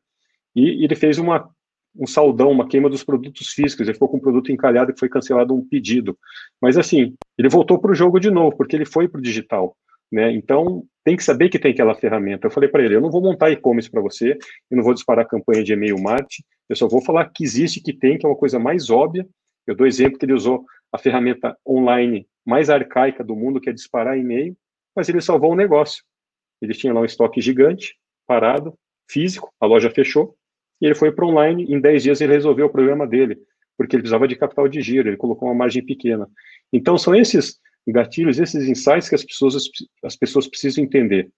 [0.55, 1.49] E, ele fez uma,
[1.97, 5.09] um saldão, uma queima dos produtos físicos, ele ficou com um produto encalhado e foi
[5.09, 6.16] cancelado um pedido.
[6.61, 9.76] Mas assim, ele voltou para o jogo de novo, porque ele foi para o digital.
[10.11, 10.30] Né?
[10.32, 12.47] Então, tem que saber que tem aquela ferramenta.
[12.47, 14.36] Eu falei para ele, eu não vou montar e-commerce para você,
[14.70, 17.93] eu não vou disparar campanha de e-mail marketing, eu só vou falar que existe, que
[17.93, 19.26] tem, que é uma coisa mais óbvia.
[19.66, 23.72] Eu dou exemplo que ele usou a ferramenta online mais arcaica do mundo, que é
[23.72, 24.57] disparar e-mail,
[24.95, 26.05] mas ele salvou o negócio.
[26.61, 28.74] Ele tinha lá um estoque gigante, parado,
[29.09, 30.36] físico, a loja fechou,
[30.80, 33.38] e ele foi para online, em 10 dias ele resolveu o problema dele,
[33.76, 36.28] porque ele precisava de capital de giro, ele colocou uma margem pequena.
[36.72, 39.57] Então, são esses gatilhos, esses insights que as pessoas,
[40.05, 41.30] as pessoas precisam entender.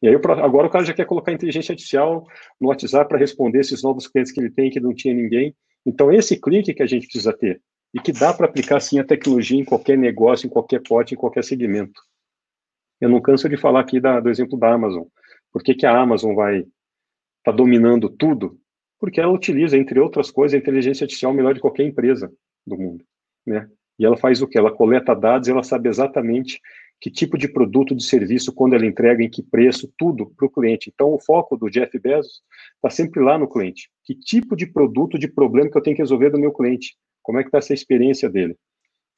[0.00, 2.26] E aí, agora o cara já quer colocar inteligência artificial
[2.60, 5.54] no WhatsApp para responder esses novos clientes que ele tem, que não tinha ninguém.
[5.84, 7.60] Então, esse clique que a gente precisa ter
[7.94, 11.16] e que dá para aplicar, sim, a tecnologia em qualquer negócio, em qualquer pote, em
[11.16, 12.00] qualquer segmento.
[13.00, 15.04] Eu não canso de falar aqui da, do exemplo da Amazon.
[15.52, 16.72] Por que, que a Amazon vai estar
[17.44, 18.58] tá dominando tudo?
[18.98, 22.32] Porque ela utiliza, entre outras coisas, a inteligência artificial melhor de qualquer empresa
[22.66, 23.04] do mundo,
[23.46, 23.68] né?
[23.98, 24.58] E ela faz o que?
[24.58, 26.60] Ela coleta dados, ela sabe exatamente
[27.00, 30.50] que tipo de produto, de serviço, quando ela entrega, em que preço, tudo para o
[30.50, 30.90] cliente.
[30.92, 32.42] Então, o foco do Jeff Bezos
[32.74, 33.88] está sempre lá no cliente.
[34.04, 36.96] Que tipo de produto, de problema que eu tenho que resolver do meu cliente?
[37.28, 38.56] Como é que está essa experiência dele?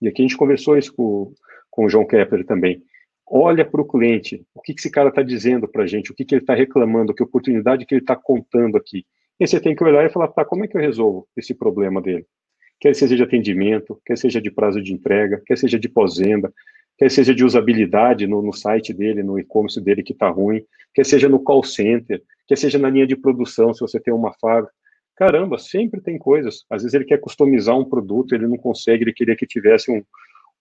[0.02, 1.32] E aqui a gente conversou isso com,
[1.70, 2.82] com o João Kepler também.
[3.24, 6.14] Olha para o cliente, o que, que esse cara está dizendo para a gente, o
[6.16, 9.06] que, que ele está reclamando, que oportunidade que ele está contando aqui.
[9.38, 12.02] E você tem que olhar e falar, tá, como é que eu resolvo esse problema
[12.02, 12.26] dele?
[12.80, 16.52] Quer seja de atendimento, quer seja de prazo de entrega, quer seja de pós-venda,
[16.98, 21.06] quer seja de usabilidade no, no site dele, no e-commerce dele que está ruim, quer
[21.06, 24.74] seja no call center, quer seja na linha de produção, se você tem uma fábrica.
[25.20, 26.64] Caramba, sempre tem coisas.
[26.70, 30.02] Às vezes ele quer customizar um produto, ele não consegue, ele queria que tivesse um,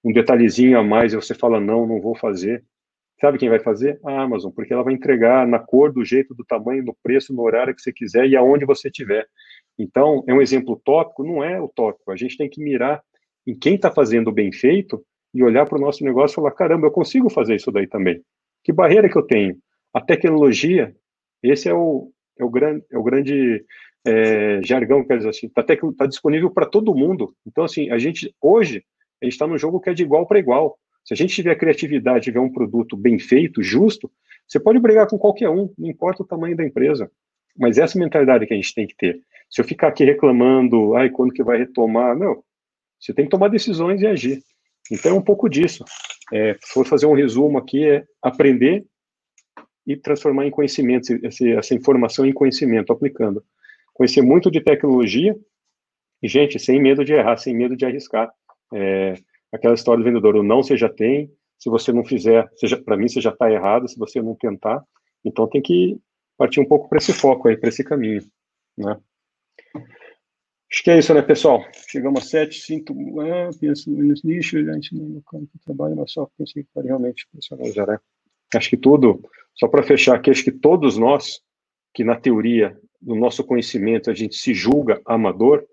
[0.04, 2.66] um detalhezinho a mais, e você fala, não, não vou fazer.
[3.22, 4.02] Sabe quem vai fazer?
[4.04, 7.42] A Amazon, porque ela vai entregar na cor, do jeito, do tamanho, no preço, no
[7.42, 9.26] horário que você quiser e aonde você estiver.
[9.78, 11.24] Então, é um exemplo tópico?
[11.24, 12.12] Não é utópico.
[12.12, 13.02] A gente tem que mirar
[13.48, 15.02] em quem está fazendo bem feito
[15.34, 18.22] e olhar para o nosso negócio e falar: caramba, eu consigo fazer isso daí também.
[18.62, 19.58] Que barreira que eu tenho?
[19.94, 20.94] A tecnologia,
[21.42, 23.64] esse é o, é o grande, é o grande
[24.06, 27.34] é, jargão, quer dizer assim, está tá disponível para todo mundo.
[27.46, 28.84] Então, assim, a gente, hoje,
[29.22, 30.78] a gente está num jogo que é de igual para igual.
[31.04, 34.12] Se a gente tiver criatividade, tiver um produto bem feito, justo,
[34.48, 37.10] você pode brigar com qualquer um, não importa o tamanho da empresa.
[37.58, 39.20] Mas essa mentalidade que a gente tem que ter.
[39.50, 42.18] Se eu ficar aqui reclamando, ai, quando que vai retomar?
[42.18, 42.44] Não,
[43.00, 44.42] você tem que tomar decisões e agir.
[44.92, 45.84] Então é um pouco disso.
[46.32, 48.86] É, se for fazer um resumo aqui, é aprender
[49.86, 51.08] e transformar em conhecimento,
[51.58, 53.44] essa informação em conhecimento, aplicando.
[54.00, 55.38] Conhecer muito de tecnologia,
[56.24, 58.32] e, gente, sem medo de errar, sem medo de arriscar.
[58.74, 59.16] É,
[59.52, 62.50] aquela história do vendedor, o não você já tem, se você não fizer,
[62.86, 64.82] para mim você já está errado, se você não tentar,
[65.26, 66.00] então tem que
[66.38, 68.22] partir um pouco para esse foco aí, para esse caminho,
[68.78, 68.98] né?
[70.72, 71.62] Acho que é isso, né, pessoal?
[71.90, 76.14] Chegamos a sete, sinto, ah, penso nos nichos, a gente no campo de trabalho, mas
[76.14, 78.00] só pensei que realmente personalizar, né?
[78.56, 79.22] Acho que tudo,
[79.56, 81.42] só para fechar aqui, acho que todos nós,
[81.94, 85.66] que na teoria, no nosso conhecimento, a gente se julga amador,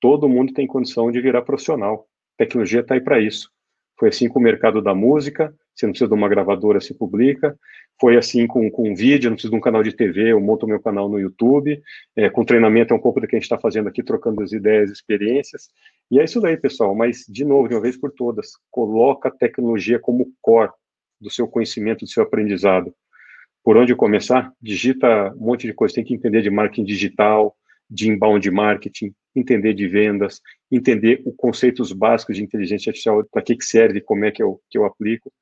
[0.00, 2.06] todo mundo tem condição de virar profissional.
[2.38, 3.50] A tecnologia está aí para isso.
[3.98, 7.58] Foi assim com o mercado da música, você não precisa de uma gravadora, se publica.
[8.00, 10.80] Foi assim com, com vídeo, não preciso de um canal de TV, eu monto meu
[10.80, 11.82] canal no YouTube.
[12.16, 14.52] É, com treinamento é um pouco do que a gente está fazendo aqui, trocando as
[14.52, 15.68] ideias, experiências.
[16.10, 16.94] E é isso daí, pessoal.
[16.94, 20.72] Mas, de novo, de uma vez por todas, coloca a tecnologia como core
[21.20, 22.94] do seu conhecimento, do seu aprendizado.
[23.62, 24.52] Por onde começar?
[24.60, 25.94] Digita um monte de coisa.
[25.94, 27.56] Tem que entender de marketing digital,
[27.88, 30.40] de inbound marketing, entender de vendas,
[30.70, 34.60] entender os conceitos básicos de inteligência artificial, para que, que serve, como é que eu,
[34.70, 35.32] que eu aplico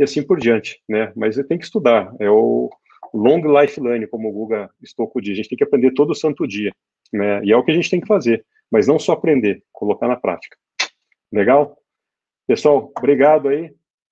[0.00, 1.12] e assim por diante, né?
[1.14, 2.70] Mas você tem que estudar, é o
[3.12, 6.48] long life learning, como o Guga Stocco diz, a gente tem que aprender todo santo
[6.48, 6.72] dia,
[7.12, 7.44] né?
[7.44, 10.16] E é o que a gente tem que fazer, mas não só aprender, colocar na
[10.16, 10.56] prática.
[11.30, 11.76] Legal?
[12.46, 13.70] Pessoal, obrigado aí.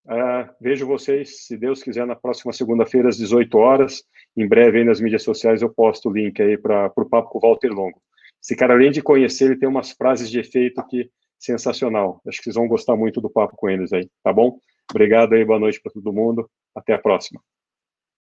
[0.09, 4.03] Uh, vejo vocês, se Deus quiser, na próxima segunda-feira, às 18 horas.
[4.35, 7.39] Em breve, aí nas mídias sociais, eu posto o link aí para o papo com
[7.39, 8.01] o Walter Longo.
[8.43, 12.23] Esse cara, além de conhecer, ele tem umas frases de efeito que sensacional.
[12.27, 14.59] Acho que vocês vão gostar muito do papo com eles aí, tá bom?
[14.91, 16.49] Obrigado aí, boa noite para todo mundo.
[16.75, 17.41] Até a próxima.